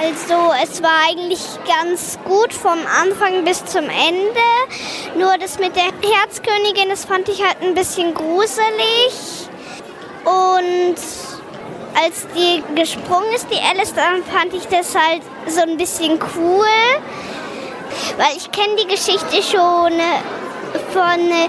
Also 0.01 0.53
es 0.63 0.83
war 0.83 0.91
eigentlich 1.09 1.41
ganz 1.67 2.19
gut 2.25 2.53
vom 2.53 2.79
Anfang 3.03 3.45
bis 3.45 3.65
zum 3.65 3.85
Ende. 3.85 4.41
Nur 5.17 5.39
das 5.39 5.59
mit 5.61 5.77
der 5.77 5.85
Herzkönigin, 5.85 6.89
das 6.89 7.05
fand 7.05 7.29
ich 7.29 7.41
halt 7.43 7.63
ein 7.63 7.75
bisschen 7.75 8.13
gruselig. 8.15 9.49
Und 10.25 10.97
als 12.03 12.27
die 12.35 12.63
gesprungen 12.75 13.33
ist, 13.35 13.47
die 13.51 13.61
Alice, 13.61 13.95
dann 13.95 14.25
fand 14.25 14.53
ich 14.55 14.67
das 14.67 14.95
halt 14.95 15.23
so 15.47 15.61
ein 15.63 15.77
bisschen 15.77 16.19
cool. 16.37 16.67
Weil 18.17 18.37
ich 18.37 18.51
kenne 18.51 18.75
die 18.77 18.89
Geschichte 18.89 19.41
schon 19.43 19.93
äh, 19.93 20.79
von 20.93 21.21
äh, 21.31 21.49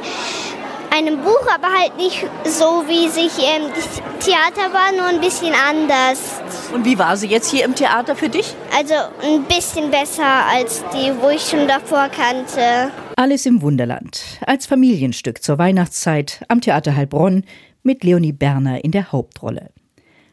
einem 0.91 1.21
Buch, 1.21 1.47
aber 1.53 1.67
halt 1.67 1.97
nicht 1.97 2.25
so, 2.45 2.83
wie 2.87 3.07
sich 3.09 3.31
ähm, 3.39 3.69
das 3.73 4.25
Theater 4.25 4.73
war, 4.73 4.91
nur 4.91 5.07
ein 5.07 5.21
bisschen 5.21 5.53
anders. 5.53 6.41
Und 6.73 6.85
wie 6.85 6.97
war 6.97 7.17
sie 7.17 7.27
jetzt 7.27 7.51
hier 7.51 7.65
im 7.65 7.75
Theater 7.75 8.15
für 8.15 8.29
dich? 8.29 8.53
Also 8.77 8.93
ein 9.23 9.43
bisschen 9.43 9.91
besser 9.91 10.45
als 10.51 10.83
die, 10.93 11.11
wo 11.21 11.29
ich 11.29 11.41
schon 11.41 11.67
davor 11.67 12.09
kannte. 12.09 12.91
Alice 13.15 13.45
im 13.45 13.61
Wunderland 13.61 14.21
als 14.45 14.65
Familienstück 14.65 15.41
zur 15.43 15.57
Weihnachtszeit 15.57 16.41
am 16.47 16.61
Theater 16.61 16.95
Heilbronn 16.95 17.43
mit 17.83 18.03
Leonie 18.03 18.33
Berner 18.33 18.83
in 18.83 18.91
der 18.91 19.11
Hauptrolle. 19.11 19.69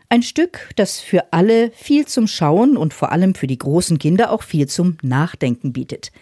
Ein 0.09 0.23
Stück, 0.23 0.71
das 0.77 1.01
für 1.01 1.33
alle 1.33 1.71
viel 1.71 2.07
zum 2.07 2.27
Schauen 2.27 2.77
und 2.77 2.93
vor 2.93 3.13
allem 3.13 3.35
für 3.35 3.47
die 3.47 3.57
großen 3.57 3.99
Kinder 3.99 4.31
auch 4.31 4.43
viel 4.43 4.69
zum 4.69 4.99
Nachdenken 5.01 5.73
bietet. 5.73 6.13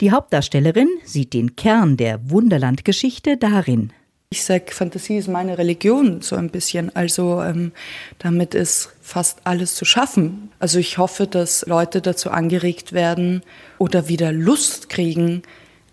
Die 0.00 0.12
Hauptdarstellerin 0.12 0.88
sieht 1.04 1.34
den 1.34 1.56
Kern 1.56 1.98
der 1.98 2.30
Wunderlandgeschichte 2.30 3.36
darin. 3.36 3.92
Ich 4.30 4.44
sage, 4.44 4.66
Fantasie 4.68 5.18
ist 5.18 5.28
meine 5.28 5.58
Religion 5.58 6.22
so 6.22 6.36
ein 6.36 6.50
bisschen. 6.50 6.94
Also 6.96 7.42
ähm, 7.42 7.72
damit 8.18 8.54
ist 8.54 8.90
fast 9.02 9.40
alles 9.44 9.74
zu 9.74 9.84
schaffen. 9.84 10.50
Also 10.58 10.78
ich 10.78 10.98
hoffe, 10.98 11.26
dass 11.26 11.66
Leute 11.66 12.00
dazu 12.00 12.30
angeregt 12.30 12.92
werden 12.92 13.42
oder 13.76 14.08
wieder 14.08 14.32
Lust 14.32 14.88
kriegen, 14.88 15.42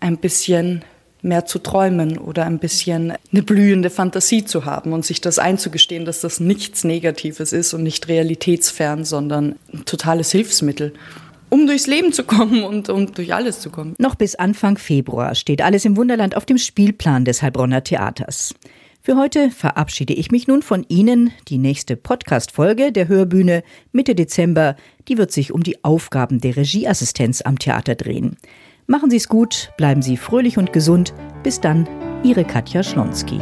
ein 0.00 0.16
bisschen 0.16 0.84
mehr 1.20 1.46
zu 1.46 1.58
träumen 1.58 2.16
oder 2.16 2.46
ein 2.46 2.60
bisschen 2.60 3.12
eine 3.32 3.42
blühende 3.42 3.90
Fantasie 3.90 4.44
zu 4.44 4.64
haben 4.64 4.92
und 4.92 5.04
sich 5.04 5.20
das 5.20 5.38
einzugestehen, 5.38 6.04
dass 6.04 6.20
das 6.20 6.40
nichts 6.40 6.84
Negatives 6.84 7.52
ist 7.52 7.74
und 7.74 7.82
nicht 7.82 8.08
realitätsfern, 8.08 9.04
sondern 9.04 9.56
ein 9.74 9.84
totales 9.84 10.30
Hilfsmittel 10.30 10.94
um 11.50 11.66
durchs 11.66 11.86
Leben 11.86 12.12
zu 12.12 12.24
kommen 12.24 12.62
und 12.64 12.88
um 12.88 13.12
durch 13.12 13.34
alles 13.34 13.60
zu 13.60 13.70
kommen. 13.70 13.94
Noch 13.98 14.14
bis 14.14 14.34
Anfang 14.34 14.78
Februar 14.78 15.34
steht 15.34 15.62
alles 15.62 15.84
im 15.84 15.96
Wunderland 15.96 16.36
auf 16.36 16.46
dem 16.46 16.58
Spielplan 16.58 17.24
des 17.24 17.42
Heilbronner 17.42 17.84
Theaters. 17.84 18.54
Für 19.00 19.16
heute 19.16 19.50
verabschiede 19.50 20.12
ich 20.12 20.30
mich 20.30 20.48
nun 20.48 20.62
von 20.62 20.84
Ihnen. 20.88 21.32
Die 21.48 21.58
nächste 21.58 21.96
Podcast-Folge 21.96 22.92
der 22.92 23.08
Hörbühne 23.08 23.62
Mitte 23.92 24.14
Dezember, 24.14 24.76
die 25.08 25.16
wird 25.16 25.32
sich 25.32 25.52
um 25.52 25.62
die 25.62 25.82
Aufgaben 25.82 26.40
der 26.40 26.56
Regieassistenz 26.56 27.40
am 27.40 27.58
Theater 27.58 27.94
drehen. 27.94 28.36
Machen 28.86 29.10
Sie 29.10 29.16
es 29.16 29.28
gut, 29.28 29.72
bleiben 29.76 30.02
Sie 30.02 30.16
fröhlich 30.16 30.58
und 30.58 30.72
gesund. 30.72 31.14
Bis 31.42 31.60
dann, 31.60 31.88
Ihre 32.22 32.44
Katja 32.44 32.82
Schlonski. 32.82 33.40